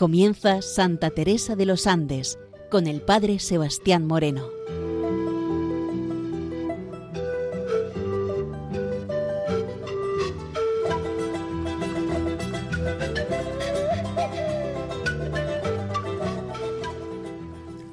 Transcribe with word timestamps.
Comienza 0.00 0.62
Santa 0.62 1.10
Teresa 1.10 1.56
de 1.56 1.66
los 1.66 1.86
Andes 1.86 2.38
con 2.70 2.86
el 2.86 3.02
Padre 3.02 3.38
Sebastián 3.38 4.06
Moreno. 4.06 4.48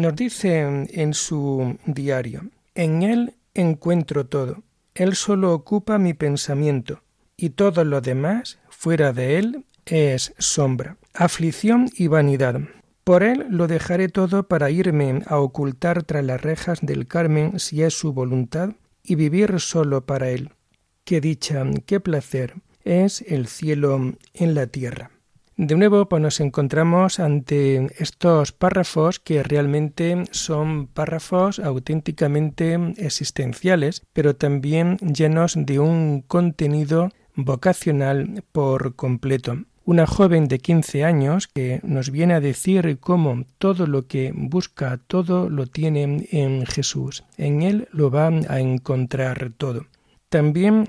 Nos 0.00 0.16
dice 0.16 0.60
en 0.62 1.12
su 1.12 1.76
diario, 1.84 2.48
en 2.74 3.02
Él 3.02 3.34
encuentro 3.52 4.24
todo, 4.24 4.62
Él 4.94 5.14
solo 5.14 5.52
ocupa 5.52 5.98
mi 5.98 6.14
pensamiento, 6.14 7.02
y 7.36 7.50
todo 7.50 7.84
lo 7.84 8.00
demás, 8.00 8.58
fuera 8.70 9.12
de 9.12 9.36
Él, 9.36 9.66
es 9.84 10.32
sombra, 10.38 10.96
aflicción 11.12 11.90
y 11.94 12.06
vanidad. 12.06 12.62
Por 13.04 13.22
Él 13.22 13.44
lo 13.50 13.66
dejaré 13.66 14.08
todo 14.08 14.48
para 14.48 14.70
irme 14.70 15.20
a 15.26 15.36
ocultar 15.36 16.02
tras 16.02 16.24
las 16.24 16.40
rejas 16.40 16.78
del 16.80 17.06
Carmen 17.06 17.60
si 17.60 17.82
es 17.82 17.92
su 17.92 18.14
voluntad, 18.14 18.70
y 19.02 19.16
vivir 19.16 19.60
solo 19.60 20.06
para 20.06 20.30
Él. 20.30 20.48
Qué 21.04 21.20
dicha, 21.20 21.62
qué 21.84 22.00
placer 22.00 22.54
es 22.84 23.20
el 23.20 23.48
cielo 23.48 24.14
en 24.32 24.54
la 24.54 24.66
tierra. 24.66 25.10
De 25.62 25.76
nuevo, 25.76 26.08
pues 26.08 26.22
nos 26.22 26.40
encontramos 26.40 27.20
ante 27.20 27.86
estos 28.02 28.50
párrafos 28.50 29.20
que 29.20 29.42
realmente 29.42 30.24
son 30.30 30.86
párrafos 30.86 31.58
auténticamente 31.58 32.78
existenciales, 32.96 34.06
pero 34.14 34.34
también 34.34 34.96
llenos 34.96 35.56
de 35.58 35.78
un 35.78 36.22
contenido 36.22 37.10
vocacional 37.34 38.42
por 38.52 38.96
completo. 38.96 39.58
Una 39.84 40.06
joven 40.06 40.48
de 40.48 40.60
15 40.60 41.04
años 41.04 41.46
que 41.46 41.80
nos 41.82 42.10
viene 42.10 42.32
a 42.32 42.40
decir 42.40 42.96
cómo 42.98 43.44
todo 43.58 43.86
lo 43.86 44.06
que 44.06 44.32
busca, 44.34 44.98
todo 45.06 45.50
lo 45.50 45.66
tiene 45.66 46.26
en 46.32 46.64
Jesús. 46.64 47.24
En 47.36 47.60
Él 47.60 47.86
lo 47.92 48.10
va 48.10 48.28
a 48.28 48.60
encontrar 48.60 49.52
todo. 49.58 49.84
También 50.30 50.86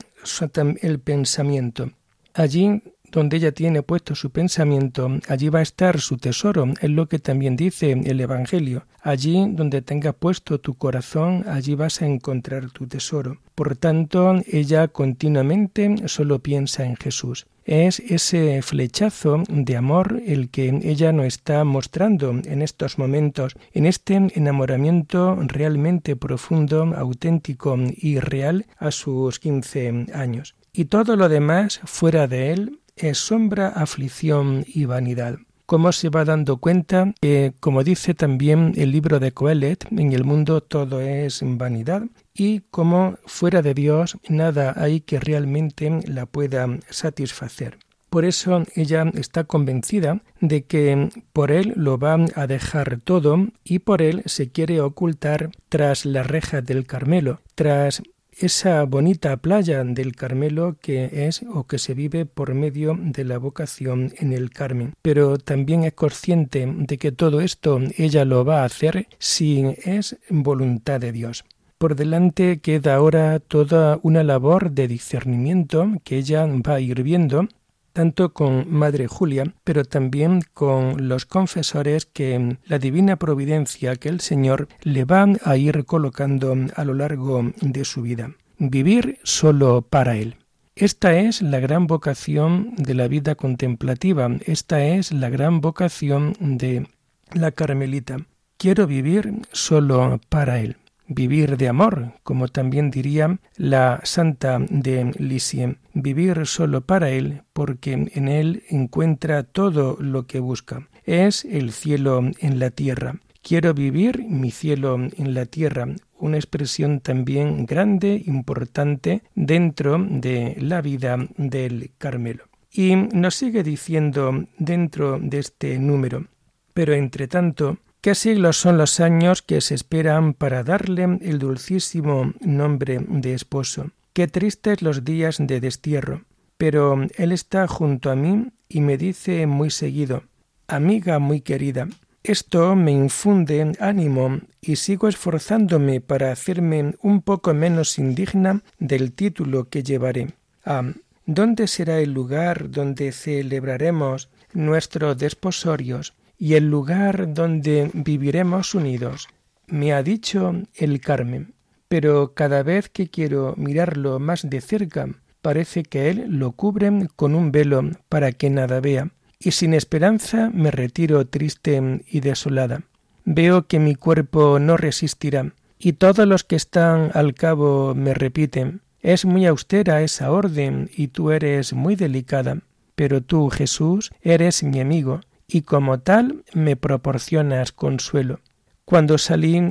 el 0.81 0.99
pensamiento. 1.01 1.91
Allí 2.33 2.81
donde 3.11 3.37
ella 3.37 3.51
tiene 3.51 3.83
puesto 3.83 4.15
su 4.15 4.31
pensamiento, 4.31 5.09
allí 5.27 5.49
va 5.49 5.59
a 5.59 5.63
estar 5.63 5.99
su 5.99 6.17
tesoro, 6.17 6.65
es 6.81 6.89
lo 6.89 7.07
que 7.07 7.19
también 7.19 7.55
dice 7.55 7.91
el 7.91 8.19
Evangelio. 8.19 8.85
Allí 9.01 9.45
donde 9.49 9.81
tengas 9.81 10.15
puesto 10.15 10.59
tu 10.59 10.75
corazón, 10.75 11.43
allí 11.47 11.75
vas 11.75 12.01
a 12.01 12.05
encontrar 12.05 12.69
tu 12.71 12.87
tesoro. 12.87 13.39
Por 13.55 13.75
tanto, 13.75 14.35
ella 14.47 14.87
continuamente 14.87 16.07
solo 16.07 16.39
piensa 16.39 16.85
en 16.85 16.95
Jesús. 16.95 17.47
Es 17.63 17.99
ese 17.99 18.61
flechazo 18.63 19.43
de 19.47 19.77
amor 19.77 20.21
el 20.25 20.49
que 20.49 20.69
ella 20.83 21.11
nos 21.11 21.27
está 21.27 21.63
mostrando 21.63 22.31
en 22.31 22.61
estos 22.61 22.97
momentos, 22.97 23.53
en 23.73 23.85
este 23.85 24.15
enamoramiento 24.15 25.37
realmente 25.41 26.15
profundo, 26.15 26.93
auténtico 26.95 27.77
y 27.95 28.19
real 28.19 28.65
a 28.77 28.89
sus 28.91 29.39
quince 29.39 30.07
años. 30.13 30.55
Y 30.73 30.85
todo 30.85 31.17
lo 31.17 31.27
demás 31.27 31.81
fuera 31.83 32.27
de 32.27 32.53
él 32.53 32.79
es 33.01 33.17
sombra, 33.17 33.69
aflicción 33.69 34.65
y 34.67 34.85
vanidad. 34.85 35.37
Como 35.65 35.91
se 35.93 36.09
va 36.09 36.25
dando 36.25 36.57
cuenta 36.57 37.13
que, 37.21 37.53
como 37.59 37.83
dice 37.83 38.13
también 38.13 38.73
el 38.75 38.91
libro 38.91 39.19
de 39.19 39.31
Coelet, 39.31 39.87
en 39.91 40.11
el 40.11 40.25
mundo 40.25 40.61
todo 40.61 40.99
es 40.99 41.41
vanidad 41.43 42.03
y 42.33 42.59
como 42.71 43.17
fuera 43.25 43.61
de 43.61 43.73
Dios 43.73 44.17
nada 44.27 44.73
hay 44.75 44.99
que 44.99 45.19
realmente 45.19 46.01
la 46.07 46.25
pueda 46.25 46.67
satisfacer. 46.89 47.77
Por 48.11 48.25
eso 48.25 48.65
ella 48.75 49.09
está 49.13 49.45
convencida 49.45 50.21
de 50.41 50.65
que 50.65 51.07
por 51.31 51.49
él 51.49 51.71
lo 51.77 51.97
va 51.97 52.17
a 52.35 52.45
dejar 52.45 52.99
todo 53.01 53.47
y 53.63 53.79
por 53.79 54.01
él 54.01 54.23
se 54.25 54.51
quiere 54.51 54.81
ocultar 54.81 55.51
tras 55.69 56.05
la 56.05 56.21
reja 56.21 56.61
del 56.61 56.85
Carmelo, 56.85 57.39
tras 57.55 58.03
esa 58.41 58.83
bonita 58.83 59.37
playa 59.37 59.83
del 59.83 60.15
Carmelo 60.15 60.77
que 60.81 61.27
es 61.27 61.43
o 61.53 61.65
que 61.65 61.77
se 61.79 61.93
vive 61.93 62.25
por 62.25 62.53
medio 62.53 62.97
de 62.99 63.23
la 63.23 63.37
vocación 63.37 64.13
en 64.17 64.33
el 64.33 64.49
Carmen. 64.49 64.93
Pero 65.01 65.37
también 65.37 65.83
es 65.83 65.93
consciente 65.93 66.65
de 66.65 66.97
que 66.97 67.11
todo 67.11 67.41
esto 67.41 67.79
ella 67.97 68.25
lo 68.25 68.43
va 68.43 68.61
a 68.61 68.65
hacer 68.65 69.07
si 69.19 69.63
es 69.83 70.17
voluntad 70.29 70.99
de 70.99 71.11
Dios. 71.11 71.45
Por 71.77 71.95
delante 71.95 72.59
queda 72.59 72.95
ahora 72.95 73.39
toda 73.39 73.99
una 74.03 74.23
labor 74.23 74.71
de 74.71 74.87
discernimiento 74.87 75.93
que 76.03 76.17
ella 76.17 76.45
va 76.45 76.75
a 76.75 76.79
ir 76.79 77.01
viendo 77.01 77.47
tanto 77.93 78.33
con 78.33 78.71
Madre 78.71 79.07
Julia, 79.07 79.53
pero 79.63 79.83
también 79.85 80.41
con 80.53 81.07
los 81.07 81.25
confesores 81.25 82.05
que 82.05 82.57
la 82.65 82.79
divina 82.79 83.15
providencia 83.15 83.95
que 83.95 84.09
el 84.09 84.19
Señor 84.19 84.67
le 84.81 85.05
va 85.05 85.27
a 85.43 85.57
ir 85.57 85.85
colocando 85.85 86.55
a 86.75 86.85
lo 86.85 86.93
largo 86.93 87.51
de 87.61 87.85
su 87.85 88.01
vida. 88.01 88.31
Vivir 88.57 89.19
solo 89.23 89.81
para 89.81 90.17
Él. 90.17 90.35
Esta 90.75 91.17
es 91.17 91.41
la 91.41 91.59
gran 91.59 91.87
vocación 91.87 92.75
de 92.77 92.93
la 92.93 93.07
vida 93.07 93.35
contemplativa, 93.35 94.29
esta 94.45 94.83
es 94.83 95.11
la 95.11 95.29
gran 95.29 95.61
vocación 95.61 96.33
de 96.39 96.87
la 97.33 97.51
Carmelita. 97.51 98.17
Quiero 98.57 98.87
vivir 98.87 99.41
solo 99.51 100.19
para 100.29 100.59
Él 100.59 100.77
vivir 101.13 101.57
de 101.57 101.67
amor, 101.67 102.13
como 102.23 102.47
también 102.47 102.89
diría 102.89 103.39
la 103.57 103.99
santa 104.03 104.59
de 104.59 105.11
Lisieux, 105.17 105.77
vivir 105.93 106.45
solo 106.45 106.81
para 106.81 107.09
Él, 107.09 107.43
porque 107.53 107.93
en 107.93 108.27
Él 108.27 108.63
encuentra 108.69 109.43
todo 109.43 109.97
lo 109.99 110.25
que 110.25 110.39
busca. 110.39 110.87
Es 111.03 111.45
el 111.45 111.71
cielo 111.71 112.21
en 112.39 112.59
la 112.59 112.69
tierra. 112.69 113.15
Quiero 113.43 113.73
vivir 113.73 114.23
mi 114.23 114.51
cielo 114.51 114.95
en 114.95 115.33
la 115.33 115.45
tierra, 115.45 115.87
una 116.17 116.37
expresión 116.37 116.99
también 117.01 117.65
grande, 117.65 118.21
importante 118.25 119.23
dentro 119.35 119.97
de 119.97 120.55
la 120.59 120.81
vida 120.81 121.17
del 121.37 121.91
Carmelo. 121.97 122.45
Y 122.71 122.95
nos 122.95 123.35
sigue 123.35 123.63
diciendo 123.63 124.45
dentro 124.57 125.19
de 125.19 125.39
este 125.39 125.77
número, 125.79 126.27
pero 126.73 126.93
entre 126.93 127.27
tanto, 127.27 127.79
¿Qué 128.01 128.15
siglos 128.15 128.57
son 128.57 128.79
los 128.79 128.99
años 128.99 129.43
que 129.43 129.61
se 129.61 129.75
esperan 129.75 130.33
para 130.33 130.63
darle 130.63 131.19
el 131.21 131.37
dulcísimo 131.37 132.33
nombre 132.41 132.97
de 133.07 133.35
esposo? 133.35 133.91
Qué 134.13 134.27
tristes 134.27 134.81
los 134.81 135.05
días 135.05 135.37
de 135.39 135.59
destierro. 135.59 136.23
Pero 136.57 136.95
él 137.15 137.31
está 137.31 137.67
junto 137.67 138.09
a 138.09 138.15
mí 138.15 138.47
y 138.67 138.81
me 138.81 138.97
dice 138.97 139.45
muy 139.45 139.69
seguido, 139.69 140.23
amiga 140.67 141.19
muy 141.19 141.41
querida, 141.41 141.89
esto 142.23 142.75
me 142.75 142.91
infunde 142.91 143.71
ánimo 143.79 144.39
y 144.61 144.77
sigo 144.77 145.07
esforzándome 145.07 146.01
para 146.01 146.31
hacerme 146.31 146.95
un 147.03 147.21
poco 147.21 147.53
menos 147.53 147.99
indigna 147.99 148.63
del 148.79 149.13
título 149.13 149.69
que 149.69 149.83
llevaré. 149.83 150.33
Ah, 150.65 150.91
¿dónde 151.27 151.67
será 151.67 151.99
el 151.99 152.13
lugar 152.13 152.71
donde 152.71 153.11
celebraremos 153.11 154.29
nuestros 154.53 155.19
desposorios? 155.19 156.15
Y 156.41 156.55
el 156.55 156.71
lugar 156.71 157.35
donde 157.35 157.91
viviremos 157.93 158.73
unidos. 158.73 159.29
Me 159.67 159.93
ha 159.93 160.01
dicho 160.01 160.53
el 160.73 160.99
Carmen, 160.99 161.53
pero 161.87 162.33
cada 162.33 162.63
vez 162.63 162.89
que 162.89 163.09
quiero 163.09 163.53
mirarlo 163.57 164.17
más 164.17 164.49
de 164.49 164.59
cerca, 164.59 165.07
parece 165.43 165.83
que 165.83 166.09
él 166.09 166.25
lo 166.29 166.53
cubre 166.53 166.89
con 167.15 167.35
un 167.35 167.51
velo 167.51 167.91
para 168.09 168.31
que 168.31 168.49
nada 168.49 168.79
vea, 168.79 169.11
y 169.37 169.51
sin 169.51 169.75
esperanza 169.75 170.49
me 170.51 170.71
retiro 170.71 171.27
triste 171.27 172.01
y 172.09 172.21
desolada. 172.21 172.81
Veo 173.23 173.67
que 173.67 173.77
mi 173.77 173.93
cuerpo 173.93 174.57
no 174.57 174.77
resistirá, 174.77 175.53
y 175.77 175.93
todos 175.93 176.27
los 176.27 176.43
que 176.43 176.55
están 176.55 177.11
al 177.13 177.35
cabo 177.35 177.93
me 177.93 178.15
repiten 178.15 178.81
es 179.03 179.25
muy 179.25 179.45
austera 179.45 180.01
esa 180.01 180.31
orden 180.31 180.89
y 180.95 181.09
tú 181.09 181.29
eres 181.29 181.73
muy 181.73 181.95
delicada, 181.95 182.57
pero 182.95 183.21
tú, 183.21 183.51
Jesús, 183.51 184.11
eres 184.23 184.63
mi 184.63 184.79
amigo, 184.79 185.21
y 185.51 185.63
como 185.63 185.99
tal 185.99 186.43
me 186.53 186.75
proporcionas 186.75 187.71
consuelo. 187.71 188.39
Cuando 188.85 189.17
salí 189.17 189.67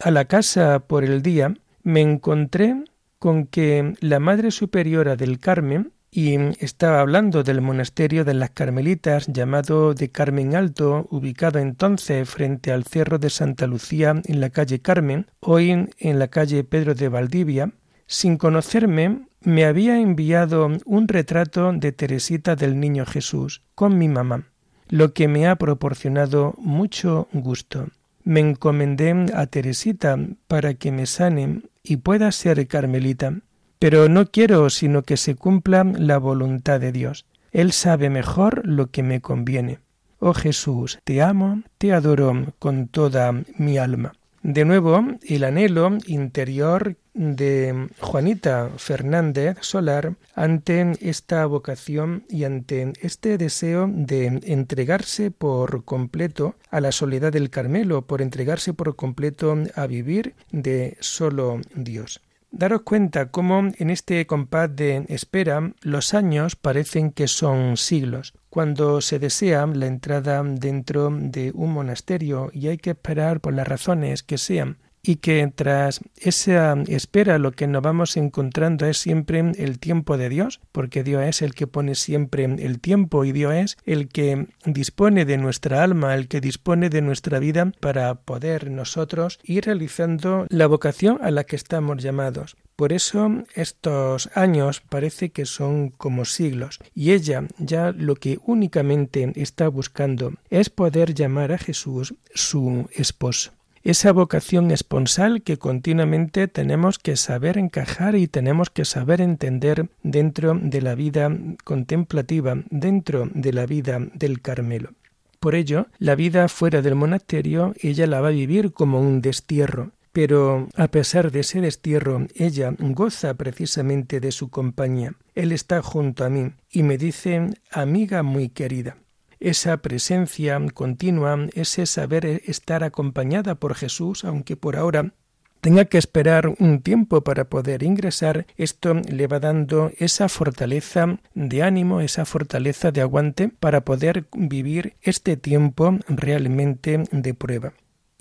a 0.00 0.10
la 0.10 0.24
casa 0.24 0.80
por 0.80 1.04
el 1.04 1.20
día, 1.22 1.54
me 1.82 2.00
encontré 2.00 2.84
con 3.18 3.46
que 3.46 3.94
la 4.00 4.18
Madre 4.18 4.50
Superiora 4.50 5.16
del 5.16 5.38
Carmen, 5.38 5.92
y 6.12 6.36
estaba 6.58 7.00
hablando 7.00 7.44
del 7.44 7.60
monasterio 7.60 8.24
de 8.24 8.34
las 8.34 8.50
Carmelitas 8.50 9.28
llamado 9.28 9.94
de 9.94 10.10
Carmen 10.10 10.56
Alto, 10.56 11.06
ubicado 11.10 11.60
entonces 11.60 12.28
frente 12.28 12.72
al 12.72 12.84
Cerro 12.84 13.18
de 13.18 13.30
Santa 13.30 13.66
Lucía 13.66 14.20
en 14.24 14.40
la 14.40 14.50
calle 14.50 14.80
Carmen, 14.80 15.26
hoy 15.38 15.70
en 15.70 16.18
la 16.18 16.28
calle 16.28 16.64
Pedro 16.64 16.94
de 16.94 17.08
Valdivia, 17.08 17.72
sin 18.06 18.38
conocerme, 18.38 19.26
me 19.42 19.64
había 19.64 19.98
enviado 19.98 20.68
un 20.84 21.08
retrato 21.08 21.72
de 21.72 21.92
Teresita 21.92 22.56
del 22.56 22.80
Niño 22.80 23.06
Jesús 23.06 23.62
con 23.74 23.96
mi 23.96 24.08
mamá, 24.08 24.49
lo 24.90 25.14
que 25.14 25.28
me 25.28 25.46
ha 25.46 25.56
proporcionado 25.56 26.54
mucho 26.58 27.28
gusto. 27.32 27.88
Me 28.22 28.40
encomendé 28.40 29.26
a 29.34 29.46
Teresita 29.46 30.18
para 30.46 30.74
que 30.74 30.92
me 30.92 31.06
sane 31.06 31.62
y 31.82 31.96
pueda 31.96 32.30
ser 32.32 32.66
carmelita. 32.66 33.34
Pero 33.78 34.10
no 34.10 34.26
quiero 34.26 34.68
sino 34.68 35.02
que 35.02 35.16
se 35.16 35.36
cumpla 35.36 35.84
la 35.84 36.18
voluntad 36.18 36.80
de 36.80 36.92
Dios. 36.92 37.24
Él 37.50 37.72
sabe 37.72 38.10
mejor 38.10 38.66
lo 38.66 38.88
que 38.90 39.02
me 39.02 39.20
conviene. 39.22 39.78
Oh 40.18 40.34
Jesús, 40.34 40.98
te 41.04 41.22
amo, 41.22 41.62
te 41.78 41.94
adoro 41.94 42.52
con 42.58 42.88
toda 42.88 43.32
mi 43.56 43.78
alma. 43.78 44.12
De 44.42 44.64
nuevo, 44.64 45.02
el 45.26 45.44
anhelo 45.44 45.96
interior 46.06 46.96
de 47.14 47.88
Juanita 48.00 48.70
Fernández 48.76 49.56
Solar 49.60 50.14
ante 50.34 50.92
esta 51.00 51.44
vocación 51.46 52.24
y 52.28 52.44
ante 52.44 52.92
este 53.00 53.38
deseo 53.38 53.88
de 53.92 54.40
entregarse 54.44 55.30
por 55.30 55.84
completo 55.84 56.54
a 56.70 56.80
la 56.80 56.92
soledad 56.92 57.32
del 57.32 57.50
Carmelo, 57.50 58.02
por 58.02 58.22
entregarse 58.22 58.72
por 58.74 58.96
completo 58.96 59.56
a 59.74 59.86
vivir 59.86 60.34
de 60.52 60.96
solo 61.00 61.60
Dios. 61.74 62.20
Daros 62.52 62.82
cuenta 62.82 63.30
cómo 63.30 63.70
en 63.78 63.90
este 63.90 64.26
compás 64.26 64.74
de 64.74 65.04
espera 65.08 65.72
los 65.82 66.14
años 66.14 66.56
parecen 66.56 67.12
que 67.12 67.28
son 67.28 67.76
siglos. 67.76 68.34
Cuando 68.48 69.00
se 69.00 69.20
desea 69.20 69.66
la 69.68 69.86
entrada 69.86 70.42
dentro 70.42 71.10
de 71.12 71.52
un 71.54 71.72
monasterio 71.72 72.50
y 72.52 72.66
hay 72.66 72.78
que 72.78 72.90
esperar 72.90 73.40
por 73.40 73.54
las 73.54 73.68
razones 73.68 74.24
que 74.24 74.36
sean, 74.36 74.78
y 75.02 75.16
que 75.16 75.50
tras 75.54 76.00
esa 76.16 76.74
espera 76.86 77.38
lo 77.38 77.52
que 77.52 77.66
nos 77.66 77.82
vamos 77.82 78.16
encontrando 78.16 78.86
es 78.86 78.98
siempre 78.98 79.40
el 79.56 79.78
tiempo 79.78 80.16
de 80.16 80.28
Dios, 80.28 80.60
porque 80.72 81.02
Dios 81.02 81.22
es 81.24 81.42
el 81.42 81.54
que 81.54 81.66
pone 81.66 81.94
siempre 81.94 82.44
el 82.44 82.80
tiempo 82.80 83.24
y 83.24 83.32
Dios 83.32 83.54
es 83.54 83.76
el 83.84 84.08
que 84.08 84.48
dispone 84.64 85.24
de 85.24 85.38
nuestra 85.38 85.82
alma, 85.82 86.14
el 86.14 86.28
que 86.28 86.40
dispone 86.40 86.90
de 86.90 87.02
nuestra 87.02 87.38
vida 87.38 87.72
para 87.80 88.14
poder 88.14 88.70
nosotros 88.70 89.38
ir 89.42 89.64
realizando 89.64 90.46
la 90.48 90.66
vocación 90.66 91.18
a 91.22 91.30
la 91.30 91.44
que 91.44 91.56
estamos 91.56 92.02
llamados. 92.02 92.56
Por 92.76 92.94
eso 92.94 93.30
estos 93.54 94.30
años 94.34 94.80
parece 94.80 95.32
que 95.32 95.44
son 95.44 95.90
como 95.90 96.24
siglos 96.24 96.78
y 96.94 97.12
ella 97.12 97.46
ya 97.58 97.92
lo 97.92 98.14
que 98.14 98.38
únicamente 98.46 99.32
está 99.36 99.68
buscando 99.68 100.32
es 100.48 100.70
poder 100.70 101.12
llamar 101.12 101.52
a 101.52 101.58
Jesús 101.58 102.14
su 102.34 102.88
esposo 102.94 103.52
esa 103.82 104.12
vocación 104.12 104.70
esponsal 104.70 105.42
que 105.42 105.56
continuamente 105.56 106.48
tenemos 106.48 106.98
que 106.98 107.16
saber 107.16 107.56
encajar 107.56 108.14
y 108.14 108.28
tenemos 108.28 108.68
que 108.70 108.84
saber 108.84 109.20
entender 109.20 109.88
dentro 110.02 110.58
de 110.60 110.82
la 110.82 110.94
vida 110.94 111.30
contemplativa, 111.64 112.56
dentro 112.70 113.28
de 113.32 113.52
la 113.52 113.66
vida 113.66 113.98
del 114.14 114.42
Carmelo. 114.42 114.90
Por 115.38 115.54
ello, 115.54 115.86
la 115.98 116.14
vida 116.14 116.48
fuera 116.48 116.82
del 116.82 116.94
monasterio 116.94 117.72
ella 117.80 118.06
la 118.06 118.20
va 118.20 118.28
a 118.28 118.32
vivir 118.32 118.72
como 118.72 119.00
un 119.00 119.22
destierro, 119.22 119.92
pero 120.12 120.68
a 120.76 120.88
pesar 120.88 121.30
de 121.30 121.40
ese 121.40 121.62
destierro, 121.62 122.26
ella 122.34 122.74
goza 122.78 123.32
precisamente 123.34 124.20
de 124.20 124.32
su 124.32 124.50
compañía. 124.50 125.14
Él 125.34 125.52
está 125.52 125.80
junto 125.80 126.24
a 126.24 126.28
mí 126.28 126.52
y 126.70 126.82
me 126.82 126.98
dice 126.98 127.48
amiga 127.70 128.22
muy 128.22 128.50
querida 128.50 128.98
esa 129.40 129.78
presencia 129.78 130.60
continua, 130.72 131.48
ese 131.54 131.86
saber 131.86 132.42
estar 132.46 132.84
acompañada 132.84 133.56
por 133.56 133.74
Jesús, 133.74 134.24
aunque 134.24 134.56
por 134.56 134.76
ahora 134.76 135.12
tenga 135.60 135.84
que 135.84 135.98
esperar 135.98 136.54
un 136.58 136.80
tiempo 136.82 137.22
para 137.22 137.48
poder 137.48 137.82
ingresar, 137.82 138.46
esto 138.56 138.94
le 138.94 139.26
va 139.26 139.40
dando 139.40 139.90
esa 139.98 140.28
fortaleza 140.28 141.18
de 141.34 141.62
ánimo, 141.62 142.00
esa 142.00 142.24
fortaleza 142.24 142.92
de 142.92 143.00
aguante 143.02 143.48
para 143.48 143.84
poder 143.84 144.26
vivir 144.32 144.96
este 145.02 145.36
tiempo 145.36 145.98
realmente 146.08 147.04
de 147.10 147.34
prueba. 147.34 147.72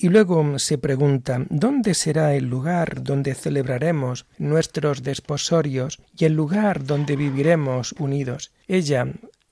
Y 0.01 0.07
luego 0.07 0.59
se 0.59 0.77
pregunta, 0.77 1.45
¿dónde 1.49 1.93
será 1.93 2.33
el 2.33 2.45
lugar 2.45 3.03
donde 3.03 3.35
celebraremos 3.35 4.27
nuestros 4.37 5.03
desposorios 5.03 5.99
y 6.17 6.23
el 6.23 6.35
lugar 6.35 6.85
donde 6.85 7.17
viviremos 7.17 7.93
unidos? 7.99 8.53
Ella 8.69 9.07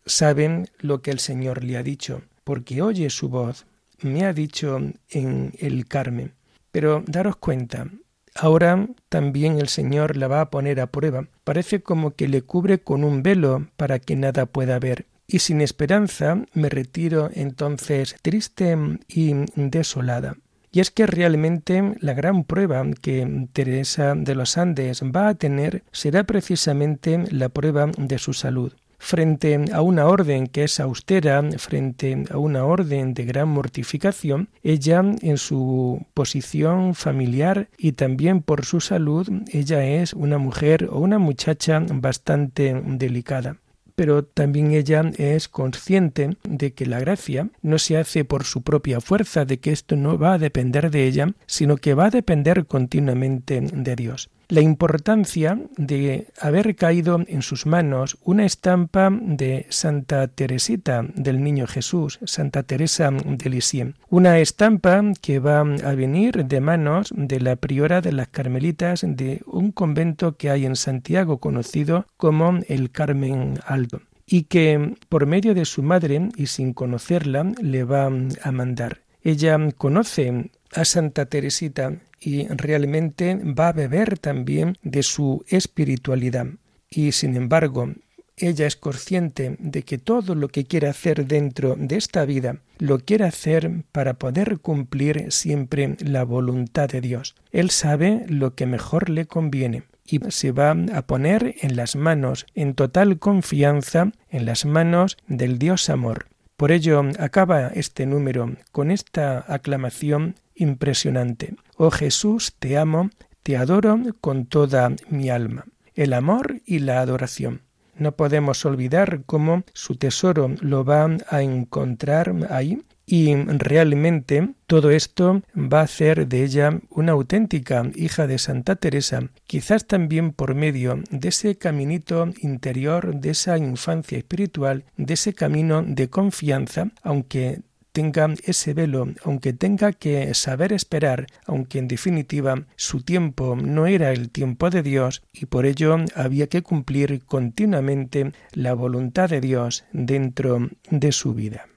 saben 0.07 0.69
lo 0.79 1.01
que 1.01 1.11
el 1.11 1.19
Señor 1.19 1.63
le 1.63 1.77
ha 1.77 1.83
dicho, 1.83 2.21
porque 2.43 2.81
oye 2.81 3.09
su 3.09 3.29
voz. 3.29 3.65
Me 4.01 4.25
ha 4.25 4.33
dicho 4.33 4.79
en 5.09 5.53
el 5.59 5.87
Carmen. 5.87 6.33
Pero 6.71 7.03
daros 7.07 7.37
cuenta, 7.37 7.87
ahora 8.35 8.87
también 9.09 9.57
el 9.59 9.67
Señor 9.67 10.17
la 10.17 10.27
va 10.27 10.41
a 10.41 10.49
poner 10.49 10.79
a 10.79 10.87
prueba. 10.87 11.27
Parece 11.43 11.81
como 11.81 12.11
que 12.11 12.27
le 12.27 12.43
cubre 12.43 12.79
con 12.79 13.03
un 13.03 13.23
velo 13.23 13.67
para 13.75 13.99
que 13.99 14.15
nada 14.15 14.45
pueda 14.45 14.79
ver. 14.79 15.05
Y 15.27 15.39
sin 15.39 15.61
esperanza 15.61 16.45
me 16.53 16.69
retiro 16.69 17.29
entonces 17.33 18.15
triste 18.21 18.77
y 19.07 19.33
desolada. 19.55 20.37
Y 20.71 20.79
es 20.79 20.91
que 20.91 21.07
realmente 21.07 21.95
la 21.99 22.13
gran 22.13 22.43
prueba 22.43 22.85
que 23.01 23.47
Teresa 23.51 24.13
de 24.15 24.35
los 24.35 24.57
Andes 24.57 25.01
va 25.03 25.29
a 25.29 25.35
tener 25.35 25.83
será 25.91 26.23
precisamente 26.23 27.23
la 27.31 27.49
prueba 27.49 27.87
de 27.97 28.19
su 28.19 28.33
salud 28.33 28.73
frente 28.97 29.65
a 29.71 29.81
una 29.81 30.07
orden 30.07 30.47
que 30.47 30.63
es 30.63 30.79
austera, 30.79 31.43
frente 31.57 32.25
a 32.29 32.37
una 32.37 32.65
orden 32.65 33.13
de 33.13 33.25
gran 33.25 33.49
mortificación, 33.49 34.49
ella 34.63 35.03
en 35.21 35.37
su 35.37 36.05
posición 36.13 36.95
familiar 36.95 37.69
y 37.77 37.93
también 37.93 38.41
por 38.41 38.65
su 38.65 38.81
salud, 38.81 39.27
ella 39.51 39.85
es 39.85 40.13
una 40.13 40.37
mujer 40.37 40.89
o 40.91 40.99
una 40.99 41.19
muchacha 41.19 41.83
bastante 41.89 42.81
delicada. 42.85 43.57
Pero 43.95 44.23
también 44.23 44.73
ella 44.73 45.11
es 45.17 45.47
consciente 45.47 46.37
de 46.43 46.73
que 46.73 46.85
la 46.85 46.99
gracia 46.99 47.49
no 47.63 47.79
se 47.79 47.97
hace 47.97 48.25
por 48.25 48.43
su 48.43 48.61
propia 48.61 49.01
fuerza, 49.01 49.43
de 49.43 49.59
que 49.59 49.71
esto 49.71 49.95
no 49.95 50.19
va 50.19 50.33
a 50.33 50.37
depender 50.37 50.91
de 50.91 51.07
ella, 51.07 51.33
sino 51.47 51.77
que 51.77 51.95
va 51.95 52.05
a 52.05 52.11
depender 52.11 52.67
continuamente 52.67 53.59
de 53.59 53.95
Dios 53.95 54.29
la 54.49 54.61
importancia 54.61 55.59
de 55.77 56.27
haber 56.39 56.75
caído 56.75 57.19
en 57.27 57.41
sus 57.41 57.65
manos 57.65 58.17
una 58.23 58.45
estampa 58.45 59.09
de 59.11 59.65
Santa 59.69 60.27
Teresita 60.27 61.05
del 61.15 61.43
Niño 61.43 61.67
Jesús, 61.67 62.19
Santa 62.23 62.63
Teresa 62.63 63.11
de 63.11 63.49
Lisieux, 63.49 63.95
una 64.09 64.39
estampa 64.39 65.03
que 65.21 65.39
va 65.39 65.59
a 65.59 65.95
venir 65.95 66.45
de 66.45 66.61
manos 66.61 67.13
de 67.15 67.39
la 67.39 67.55
priora 67.55 68.01
de 68.01 68.13
las 68.13 68.29
Carmelitas 68.29 69.05
de 69.05 69.41
un 69.45 69.71
convento 69.71 70.37
que 70.37 70.49
hay 70.49 70.65
en 70.65 70.75
Santiago 70.75 71.39
conocido 71.39 72.05
como 72.17 72.59
el 72.67 72.91
Carmen 72.91 73.59
Alto 73.65 74.01
y 74.25 74.43
que 74.43 74.95
por 75.09 75.25
medio 75.25 75.53
de 75.53 75.65
su 75.65 75.83
madre 75.83 76.29
y 76.35 76.47
sin 76.47 76.73
conocerla 76.73 77.51
le 77.61 77.83
va 77.83 78.05
a 78.05 78.51
mandar. 78.51 78.99
Ella 79.23 79.57
conoce 79.77 80.51
a 80.73 80.85
Santa 80.85 81.25
Teresita 81.25 81.93
y 82.19 82.47
realmente 82.47 83.35
va 83.35 83.69
a 83.69 83.73
beber 83.73 84.17
también 84.17 84.77
de 84.81 85.03
su 85.03 85.43
espiritualidad. 85.47 86.47
Y 86.89 87.11
sin 87.11 87.35
embargo, 87.35 87.93
ella 88.37 88.67
es 88.67 88.75
consciente 88.75 89.55
de 89.59 89.81
que 89.81 89.97
todo 89.97 90.35
lo 90.35 90.49
que 90.49 90.65
quiere 90.65 90.87
hacer 90.87 91.25
dentro 91.25 91.75
de 91.75 91.95
esta 91.95 92.23
vida 92.23 92.57
lo 92.77 92.99
quiere 92.99 93.25
hacer 93.25 93.83
para 93.91 94.13
poder 94.13 94.59
cumplir 94.59 95.31
siempre 95.31 95.97
la 95.99 96.23
voluntad 96.23 96.87
de 96.87 97.01
Dios. 97.01 97.35
Él 97.51 97.71
sabe 97.71 98.25
lo 98.27 98.53
que 98.53 98.67
mejor 98.67 99.09
le 99.09 99.25
conviene 99.25 99.83
y 100.05 100.19
se 100.29 100.51
va 100.51 100.75
a 100.93 101.01
poner 101.07 101.55
en 101.61 101.75
las 101.75 101.95
manos, 101.95 102.45
en 102.53 102.75
total 102.75 103.19
confianza, 103.19 104.11
en 104.29 104.45
las 104.45 104.65
manos 104.65 105.17
del 105.27 105.57
Dios 105.57 105.89
amor. 105.89 106.27
Por 106.55 106.71
ello 106.71 107.03
acaba 107.19 107.67
este 107.67 108.05
número 108.05 108.55
con 108.71 108.89
esta 108.89 109.45
aclamación 109.47 110.35
impresionante. 110.57 111.55
Oh 111.77 111.91
Jesús, 111.91 112.53
te 112.59 112.77
amo, 112.77 113.09
te 113.43 113.57
adoro 113.57 113.99
con 114.21 114.45
toda 114.45 114.91
mi 115.09 115.29
alma. 115.29 115.65
El 115.95 116.13
amor 116.13 116.61
y 116.65 116.79
la 116.79 117.01
adoración. 117.01 117.61
No 117.95 118.11
podemos 118.11 118.63
olvidar 118.65 119.23
cómo 119.25 119.63
su 119.73 119.95
tesoro 119.95 120.53
lo 120.61 120.85
va 120.85 121.07
a 121.29 121.41
encontrar 121.41 122.35
ahí 122.49 122.83
y 123.09 123.33
realmente 123.35 124.49
todo 124.67 124.91
esto 124.91 125.41
va 125.55 125.79
a 125.79 125.83
hacer 125.83 126.27
de 126.27 126.43
ella 126.43 126.79
una 126.89 127.13
auténtica 127.13 127.89
hija 127.95 128.27
de 128.27 128.37
Santa 128.37 128.75
Teresa, 128.75 129.29
quizás 129.47 129.87
también 129.87 130.33
por 130.33 130.55
medio 130.55 131.01
de 131.09 131.29
ese 131.29 131.57
caminito 131.57 132.27
interior, 132.41 133.15
de 133.15 133.29
esa 133.29 133.57
infancia 133.57 134.17
espiritual, 134.17 134.83
de 134.97 135.13
ese 135.13 135.33
camino 135.33 135.81
de 135.83 136.09
confianza, 136.09 136.91
aunque 137.01 137.61
tenga 137.91 138.33
ese 138.43 138.73
velo, 138.73 139.07
aunque 139.23 139.53
tenga 139.53 139.93
que 139.93 140.33
saber 140.33 140.73
esperar, 140.73 141.27
aunque 141.45 141.79
en 141.79 141.87
definitiva 141.87 142.65
su 142.75 143.01
tiempo 143.01 143.55
no 143.55 143.87
era 143.87 144.11
el 144.11 144.29
tiempo 144.29 144.69
de 144.69 144.83
Dios 144.83 145.23
y 145.33 145.45
por 145.45 145.65
ello 145.65 145.97
había 146.15 146.47
que 146.47 146.61
cumplir 146.61 147.23
continuamente 147.25 148.31
la 148.53 148.73
voluntad 148.73 149.29
de 149.29 149.41
Dios 149.41 149.85
dentro 149.91 150.69
de 150.89 151.11
su 151.11 151.33
vida. 151.33 151.67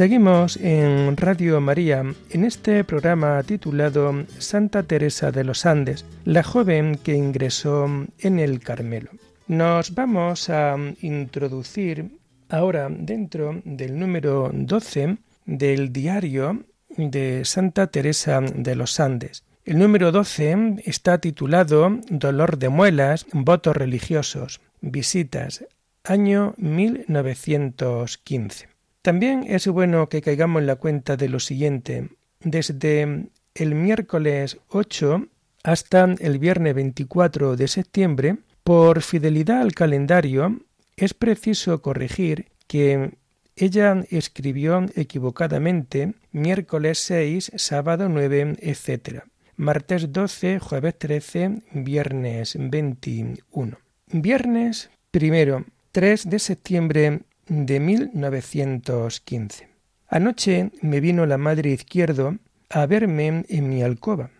Seguimos 0.00 0.56
en 0.56 1.14
Radio 1.18 1.60
María 1.60 2.02
en 2.30 2.44
este 2.46 2.84
programa 2.84 3.42
titulado 3.42 4.24
Santa 4.38 4.84
Teresa 4.84 5.30
de 5.30 5.44
los 5.44 5.66
Andes, 5.66 6.06
la 6.24 6.42
joven 6.42 6.96
que 6.96 7.14
ingresó 7.14 7.86
en 8.18 8.38
el 8.38 8.60
Carmelo. 8.60 9.10
Nos 9.46 9.94
vamos 9.94 10.48
a 10.48 10.74
introducir 11.02 12.18
ahora 12.48 12.88
dentro 12.90 13.60
del 13.66 13.98
número 13.98 14.50
12 14.54 15.18
del 15.44 15.92
diario 15.92 16.64
de 16.96 17.44
Santa 17.44 17.88
Teresa 17.88 18.40
de 18.40 18.76
los 18.76 18.98
Andes. 19.00 19.44
El 19.66 19.78
número 19.78 20.12
12 20.12 20.76
está 20.86 21.18
titulado 21.18 22.00
Dolor 22.08 22.56
de 22.56 22.70
muelas, 22.70 23.26
votos 23.34 23.76
religiosos, 23.76 24.62
visitas, 24.80 25.66
año 26.04 26.54
1915. 26.56 28.69
También 29.02 29.44
es 29.48 29.66
bueno 29.66 30.08
que 30.08 30.20
caigamos 30.20 30.60
en 30.60 30.66
la 30.66 30.76
cuenta 30.76 31.16
de 31.16 31.28
lo 31.28 31.40
siguiente. 31.40 32.10
Desde 32.40 33.28
el 33.54 33.74
miércoles 33.74 34.58
8 34.68 35.26
hasta 35.62 36.04
el 36.18 36.38
viernes 36.38 36.74
24 36.74 37.56
de 37.56 37.68
septiembre, 37.68 38.36
por 38.62 39.00
fidelidad 39.02 39.62
al 39.62 39.72
calendario, 39.72 40.60
es 40.96 41.14
preciso 41.14 41.80
corregir 41.80 42.46
que 42.66 43.14
ella 43.56 44.04
escribió 44.10 44.84
equivocadamente 44.94 46.14
miércoles 46.30 46.98
6, 46.98 47.52
sábado 47.56 48.08
9, 48.08 48.56
etc. 48.60 49.24
Martes 49.56 50.12
12, 50.12 50.58
jueves 50.58 50.98
13, 50.98 51.62
viernes 51.72 52.56
21. 52.58 53.78
Viernes 54.12 54.90
primero, 55.10 55.64
3 55.92 56.30
de 56.30 56.38
septiembre 56.38 57.20
de 57.50 57.80
1915. 57.80 59.68
Anoche 60.06 60.70
me 60.82 61.00
vino 61.00 61.26
la 61.26 61.36
madre 61.36 61.70
izquierdo 61.70 62.36
a 62.68 62.86
verme 62.86 63.44
en 63.48 63.68
mi 63.68 63.82
alcoba, 63.82 64.30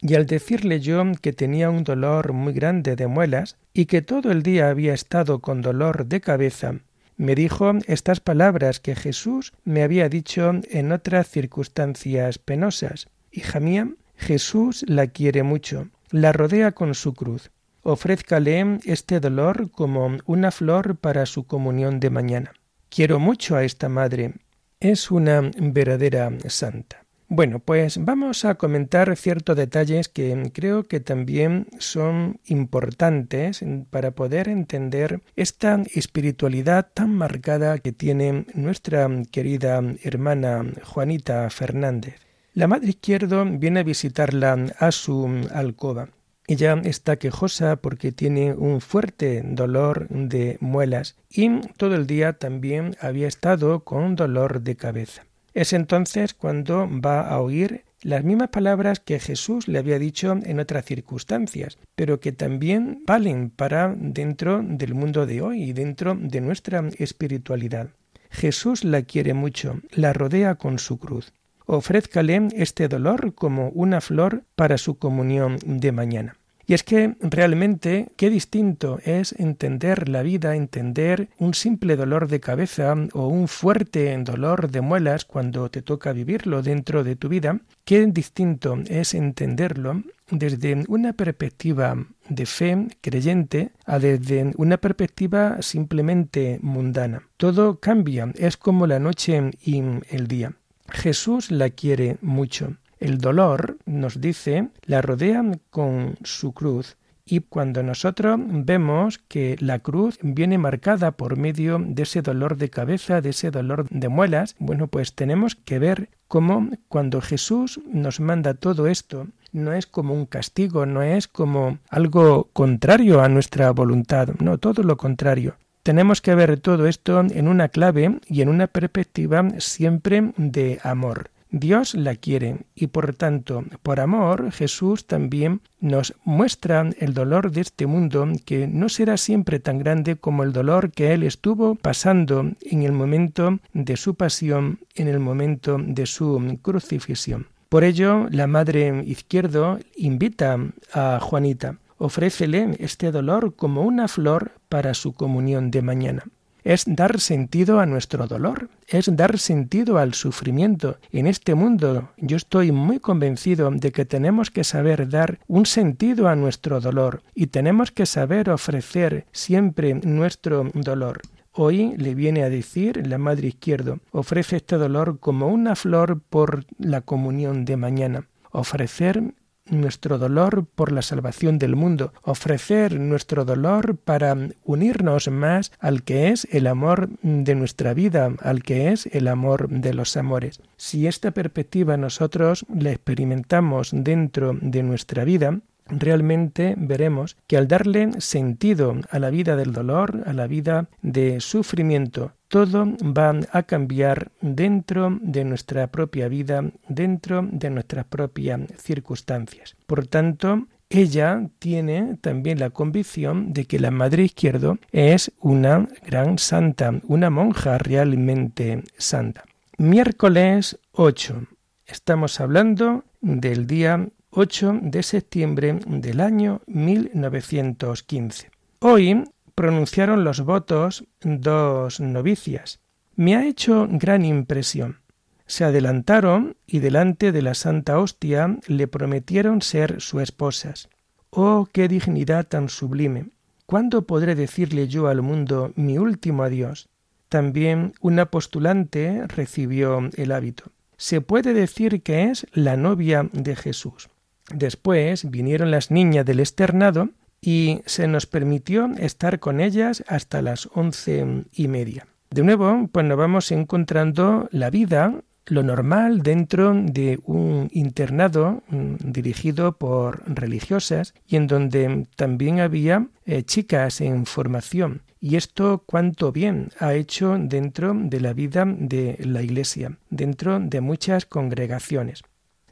y 0.00 0.14
al 0.14 0.26
decirle 0.26 0.78
yo 0.78 1.02
que 1.20 1.32
tenía 1.32 1.68
un 1.68 1.82
dolor 1.82 2.32
muy 2.32 2.52
grande 2.52 2.94
de 2.94 3.08
muelas 3.08 3.56
y 3.74 3.86
que 3.86 4.02
todo 4.02 4.30
el 4.30 4.44
día 4.44 4.70
había 4.70 4.94
estado 4.94 5.40
con 5.40 5.62
dolor 5.62 6.06
de 6.06 6.20
cabeza, 6.20 6.76
me 7.16 7.34
dijo 7.34 7.72
estas 7.88 8.20
palabras 8.20 8.78
que 8.78 8.94
Jesús 8.94 9.52
me 9.64 9.82
había 9.82 10.08
dicho 10.08 10.52
en 10.70 10.92
otras 10.92 11.28
circunstancias 11.28 12.38
penosas. 12.38 13.08
Hija 13.32 13.58
mía, 13.58 13.90
Jesús 14.14 14.84
la 14.86 15.08
quiere 15.08 15.42
mucho, 15.42 15.88
la 16.12 16.32
rodea 16.32 16.70
con 16.70 16.94
su 16.94 17.14
cruz. 17.14 17.50
Ofrézcale 17.82 18.78
este 18.84 19.18
dolor 19.18 19.72
como 19.72 20.18
una 20.26 20.52
flor 20.52 20.98
para 20.98 21.26
su 21.26 21.44
comunión 21.44 21.98
de 21.98 22.10
mañana. 22.10 22.52
Quiero 22.90 23.20
mucho 23.20 23.54
a 23.54 23.62
esta 23.62 23.88
madre. 23.88 24.34
Es 24.80 25.12
una 25.12 25.48
verdadera 25.56 26.28
santa. 26.48 27.04
Bueno, 27.28 27.60
pues 27.60 28.04
vamos 28.04 28.44
a 28.44 28.56
comentar 28.56 29.16
ciertos 29.16 29.56
detalles 29.56 30.08
que 30.08 30.50
creo 30.52 30.82
que 30.82 30.98
también 30.98 31.68
son 31.78 32.40
importantes 32.46 33.64
para 33.90 34.10
poder 34.10 34.48
entender 34.48 35.22
esta 35.36 35.80
espiritualidad 35.94 36.88
tan 36.92 37.14
marcada 37.14 37.78
que 37.78 37.92
tiene 37.92 38.46
nuestra 38.54 39.08
querida 39.30 39.80
hermana 40.02 40.64
Juanita 40.82 41.48
Fernández. 41.50 42.16
La 42.54 42.66
madre 42.66 42.88
izquierdo 42.88 43.44
viene 43.44 43.80
a 43.80 43.84
visitarla 43.84 44.66
a 44.80 44.90
su 44.90 45.46
alcoba. 45.54 46.08
Ella 46.50 46.80
está 46.82 47.14
quejosa 47.14 47.76
porque 47.76 48.10
tiene 48.10 48.54
un 48.54 48.80
fuerte 48.80 49.40
dolor 49.44 50.08
de 50.08 50.58
muelas 50.58 51.14
y 51.30 51.60
todo 51.76 51.94
el 51.94 52.08
día 52.08 52.32
también 52.32 52.96
había 53.00 53.28
estado 53.28 53.84
con 53.84 54.16
dolor 54.16 54.60
de 54.60 54.74
cabeza. 54.74 55.22
Es 55.54 55.72
entonces 55.72 56.34
cuando 56.34 56.88
va 56.90 57.20
a 57.20 57.40
oír 57.40 57.84
las 58.02 58.24
mismas 58.24 58.48
palabras 58.48 58.98
que 58.98 59.20
Jesús 59.20 59.68
le 59.68 59.78
había 59.78 60.00
dicho 60.00 60.36
en 60.42 60.58
otras 60.58 60.86
circunstancias, 60.86 61.78
pero 61.94 62.18
que 62.18 62.32
también 62.32 63.04
valen 63.06 63.50
para 63.50 63.94
dentro 63.96 64.60
del 64.60 64.94
mundo 64.94 65.26
de 65.26 65.42
hoy 65.42 65.62
y 65.62 65.72
dentro 65.72 66.16
de 66.20 66.40
nuestra 66.40 66.82
espiritualidad. 66.98 67.90
Jesús 68.28 68.82
la 68.82 69.02
quiere 69.02 69.34
mucho, 69.34 69.78
la 69.92 70.12
rodea 70.12 70.56
con 70.56 70.80
su 70.80 70.98
cruz. 70.98 71.32
Ofrézcale 71.66 72.48
este 72.56 72.88
dolor 72.88 73.36
como 73.36 73.68
una 73.68 74.00
flor 74.00 74.42
para 74.56 74.78
su 74.78 74.98
comunión 74.98 75.56
de 75.64 75.92
mañana. 75.92 76.39
Y 76.70 76.74
es 76.74 76.84
que 76.84 77.16
realmente 77.18 78.12
qué 78.16 78.30
distinto 78.30 79.00
es 79.04 79.32
entender 79.32 80.08
la 80.08 80.22
vida, 80.22 80.54
entender 80.54 81.28
un 81.36 81.52
simple 81.52 81.96
dolor 81.96 82.28
de 82.28 82.38
cabeza 82.38 82.94
o 83.12 83.26
un 83.26 83.48
fuerte 83.48 84.16
dolor 84.18 84.70
de 84.70 84.80
muelas 84.80 85.24
cuando 85.24 85.68
te 85.68 85.82
toca 85.82 86.12
vivirlo 86.12 86.62
dentro 86.62 87.02
de 87.02 87.16
tu 87.16 87.28
vida, 87.28 87.58
qué 87.84 88.06
distinto 88.06 88.78
es 88.86 89.14
entenderlo 89.14 90.04
desde 90.30 90.84
una 90.86 91.12
perspectiva 91.12 92.06
de 92.28 92.46
fe 92.46 92.86
creyente 93.00 93.72
a 93.84 93.98
desde 93.98 94.52
una 94.56 94.76
perspectiva 94.76 95.60
simplemente 95.62 96.60
mundana. 96.62 97.26
Todo 97.36 97.80
cambia, 97.80 98.32
es 98.36 98.56
como 98.56 98.86
la 98.86 99.00
noche 99.00 99.50
y 99.60 99.82
el 100.08 100.28
día. 100.28 100.52
Jesús 100.88 101.50
la 101.50 101.70
quiere 101.70 102.18
mucho. 102.20 102.76
El 103.00 103.18
dolor, 103.18 103.78
nos 103.86 104.20
dice, 104.20 104.68
la 104.84 105.00
rodea 105.00 105.42
con 105.70 106.16
su 106.22 106.52
cruz 106.52 106.96
y 107.24 107.40
cuando 107.40 107.82
nosotros 107.82 108.38
vemos 108.44 109.18
que 109.18 109.56
la 109.60 109.78
cruz 109.78 110.18
viene 110.20 110.58
marcada 110.58 111.12
por 111.12 111.38
medio 111.38 111.78
de 111.80 112.02
ese 112.02 112.22
dolor 112.22 112.56
de 112.56 112.70
cabeza, 112.70 113.20
de 113.20 113.30
ese 113.30 113.50
dolor 113.50 113.88
de 113.88 114.08
muelas, 114.08 114.54
bueno, 114.58 114.88
pues 114.88 115.14
tenemos 115.14 115.54
que 115.54 115.78
ver 115.78 116.10
cómo 116.28 116.68
cuando 116.88 117.20
Jesús 117.20 117.80
nos 117.86 118.20
manda 118.20 118.54
todo 118.54 118.86
esto, 118.86 119.28
no 119.52 119.72
es 119.72 119.86
como 119.86 120.12
un 120.12 120.26
castigo, 120.26 120.86
no 120.86 121.02
es 121.02 121.26
como 121.26 121.78
algo 121.88 122.50
contrario 122.52 123.20
a 123.22 123.28
nuestra 123.28 123.70
voluntad, 123.70 124.28
no, 124.40 124.58
todo 124.58 124.82
lo 124.82 124.96
contrario. 124.96 125.56
Tenemos 125.82 126.20
que 126.20 126.34
ver 126.34 126.60
todo 126.60 126.86
esto 126.86 127.20
en 127.20 127.48
una 127.48 127.68
clave 127.68 128.18
y 128.26 128.42
en 128.42 128.48
una 128.48 128.66
perspectiva 128.66 129.48
siempre 129.58 130.32
de 130.36 130.78
amor. 130.82 131.30
Dios 131.50 131.94
la 131.94 132.14
quiere 132.14 132.58
y 132.74 132.86
por 132.88 133.14
tanto, 133.14 133.64
por 133.82 133.98
amor, 133.98 134.52
Jesús 134.52 135.06
también 135.06 135.62
nos 135.80 136.14
muestra 136.24 136.88
el 136.98 137.12
dolor 137.12 137.50
de 137.50 137.62
este 137.62 137.86
mundo 137.86 138.28
que 138.44 138.68
no 138.68 138.88
será 138.88 139.16
siempre 139.16 139.58
tan 139.58 139.78
grande 139.78 140.16
como 140.16 140.44
el 140.44 140.52
dolor 140.52 140.92
que 140.92 141.12
Él 141.12 141.24
estuvo 141.24 141.74
pasando 141.74 142.52
en 142.62 142.82
el 142.82 142.92
momento 142.92 143.58
de 143.72 143.96
su 143.96 144.14
pasión, 144.14 144.78
en 144.94 145.08
el 145.08 145.18
momento 145.18 145.76
de 145.80 146.06
su 146.06 146.58
crucifixión. 146.62 147.48
Por 147.68 147.84
ello, 147.84 148.28
la 148.30 148.46
Madre 148.46 149.02
Izquierdo 149.06 149.78
invita 149.96 150.56
a 150.92 151.18
Juanita, 151.20 151.78
ofrécele 151.98 152.76
este 152.78 153.10
dolor 153.10 153.54
como 153.56 153.82
una 153.82 154.06
flor 154.06 154.52
para 154.68 154.94
su 154.94 155.12
comunión 155.12 155.70
de 155.70 155.82
mañana 155.82 156.24
es 156.64 156.84
dar 156.86 157.20
sentido 157.20 157.80
a 157.80 157.86
nuestro 157.86 158.26
dolor, 158.26 158.68
es 158.86 159.14
dar 159.14 159.38
sentido 159.38 159.98
al 159.98 160.14
sufrimiento. 160.14 160.98
En 161.12 161.26
este 161.26 161.54
mundo 161.54 162.10
yo 162.16 162.36
estoy 162.36 162.72
muy 162.72 162.98
convencido 163.00 163.70
de 163.70 163.92
que 163.92 164.04
tenemos 164.04 164.50
que 164.50 164.64
saber 164.64 165.08
dar 165.08 165.38
un 165.46 165.66
sentido 165.66 166.28
a 166.28 166.36
nuestro 166.36 166.80
dolor 166.80 167.22
y 167.34 167.48
tenemos 167.48 167.90
que 167.90 168.06
saber 168.06 168.50
ofrecer 168.50 169.26
siempre 169.32 169.94
nuestro 169.94 170.70
dolor. 170.74 171.20
Hoy 171.52 171.94
le 171.96 172.14
viene 172.14 172.44
a 172.44 172.50
decir 172.50 173.06
la 173.06 173.18
Madre 173.18 173.48
Izquierdo, 173.48 173.98
ofrece 174.12 174.56
este 174.56 174.76
dolor 174.76 175.18
como 175.18 175.48
una 175.48 175.74
flor 175.74 176.20
por 176.20 176.64
la 176.78 177.00
comunión 177.00 177.64
de 177.64 177.76
mañana. 177.76 178.28
Ofrecer 178.52 179.34
nuestro 179.70 180.18
dolor 180.18 180.66
por 180.74 180.92
la 180.92 181.02
salvación 181.02 181.58
del 181.58 181.76
mundo, 181.76 182.12
ofrecer 182.22 182.98
nuestro 182.98 183.44
dolor 183.44 183.96
para 183.96 184.36
unirnos 184.64 185.28
más 185.28 185.72
al 185.78 186.02
que 186.02 186.28
es 186.28 186.46
el 186.50 186.66
amor 186.66 187.08
de 187.22 187.54
nuestra 187.54 187.94
vida, 187.94 188.32
al 188.40 188.62
que 188.62 188.88
es 188.88 189.06
el 189.06 189.28
amor 189.28 189.68
de 189.68 189.94
los 189.94 190.16
amores. 190.16 190.60
Si 190.76 191.06
esta 191.06 191.30
perspectiva 191.30 191.96
nosotros 191.96 192.66
la 192.74 192.90
experimentamos 192.90 193.90
dentro 193.92 194.56
de 194.60 194.82
nuestra 194.82 195.24
vida, 195.24 195.60
realmente 195.86 196.74
veremos 196.76 197.36
que 197.46 197.56
al 197.56 197.68
darle 197.68 198.20
sentido 198.20 198.96
a 199.10 199.18
la 199.18 199.30
vida 199.30 199.56
del 199.56 199.72
dolor, 199.72 200.22
a 200.26 200.32
la 200.32 200.46
vida 200.46 200.88
de 201.02 201.40
sufrimiento, 201.40 202.32
todo 202.50 202.84
va 203.00 203.40
a 203.52 203.62
cambiar 203.62 204.32
dentro 204.40 205.16
de 205.22 205.44
nuestra 205.44 205.86
propia 205.86 206.26
vida, 206.26 206.64
dentro 206.88 207.48
de 207.50 207.70
nuestras 207.70 208.04
propias 208.06 208.60
circunstancias. 208.76 209.76
Por 209.86 210.08
tanto, 210.08 210.66
ella 210.88 211.48
tiene 211.60 212.18
también 212.20 212.58
la 212.58 212.70
convicción 212.70 213.52
de 213.52 213.66
que 213.66 213.78
la 213.78 213.92
Madre 213.92 214.24
Izquierdo 214.24 214.78
es 214.90 215.30
una 215.38 215.86
gran 216.04 216.38
santa, 216.38 217.00
una 217.04 217.30
monja 217.30 217.78
realmente 217.78 218.82
santa. 218.98 219.44
Miércoles 219.78 220.76
8. 220.90 221.46
Estamos 221.86 222.40
hablando 222.40 223.04
del 223.20 223.68
día 223.68 224.08
8 224.30 224.80
de 224.82 225.04
septiembre 225.04 225.78
del 225.86 226.20
año 226.20 226.62
1915. 226.66 228.50
Hoy 228.80 229.24
pronunciaron 229.60 230.24
los 230.24 230.40
votos 230.40 231.04
dos 231.20 232.00
novicias. 232.00 232.80
Me 233.14 233.36
ha 233.36 233.46
hecho 233.46 233.86
gran 233.90 234.24
impresión. 234.24 235.00
Se 235.44 235.64
adelantaron 235.64 236.56
y 236.66 236.78
delante 236.78 237.30
de 237.30 237.42
la 237.42 237.52
Santa 237.52 237.98
Hostia 237.98 238.56
le 238.66 238.88
prometieron 238.88 239.60
ser 239.60 240.00
su 240.00 240.20
esposas. 240.20 240.88
Oh, 241.28 241.68
qué 241.70 241.88
dignidad 241.88 242.46
tan 242.46 242.70
sublime. 242.70 243.32
¿Cuándo 243.66 244.06
podré 244.06 244.34
decirle 244.34 244.88
yo 244.88 245.08
al 245.08 245.20
mundo 245.20 245.74
mi 245.76 245.98
último 245.98 246.42
adiós? 246.42 246.88
También 247.28 247.92
una 248.00 248.30
postulante 248.30 249.26
recibió 249.26 250.08
el 250.16 250.32
hábito. 250.32 250.72
Se 250.96 251.20
puede 251.20 251.52
decir 251.52 252.02
que 252.02 252.30
es 252.30 252.46
la 252.54 252.78
novia 252.78 253.28
de 253.34 253.56
Jesús. 253.56 254.08
Después 254.54 255.30
vinieron 255.30 255.70
las 255.70 255.90
niñas 255.90 256.24
del 256.24 256.40
externado 256.40 257.10
y 257.40 257.80
se 257.86 258.06
nos 258.06 258.26
permitió 258.26 258.90
estar 258.98 259.38
con 259.40 259.60
ellas 259.60 260.04
hasta 260.06 260.42
las 260.42 260.68
once 260.74 261.44
y 261.52 261.68
media. 261.68 262.06
De 262.30 262.44
nuevo, 262.44 262.88
pues 262.92 263.06
nos 263.06 263.18
vamos 263.18 263.50
encontrando 263.50 264.48
la 264.52 264.70
vida, 264.70 265.22
lo 265.46 265.62
normal 265.62 266.22
dentro 266.22 266.72
de 266.74 267.18
un 267.24 267.68
internado 267.72 268.62
mm, 268.68 268.94
dirigido 269.00 269.78
por 269.78 270.22
religiosas 270.32 271.14
y 271.26 271.36
en 271.36 271.48
donde 271.48 272.06
también 272.14 272.60
había 272.60 273.08
eh, 273.24 273.42
chicas 273.42 274.00
en 274.00 274.26
formación. 274.26 275.02
Y 275.20 275.36
esto 275.36 275.82
cuánto 275.84 276.30
bien 276.32 276.68
ha 276.78 276.94
hecho 276.94 277.36
dentro 277.38 277.94
de 277.94 278.20
la 278.20 278.32
vida 278.32 278.64
de 278.64 279.18
la 279.24 279.42
Iglesia, 279.42 279.98
dentro 280.08 280.60
de 280.60 280.80
muchas 280.80 281.26
congregaciones. 281.26 282.22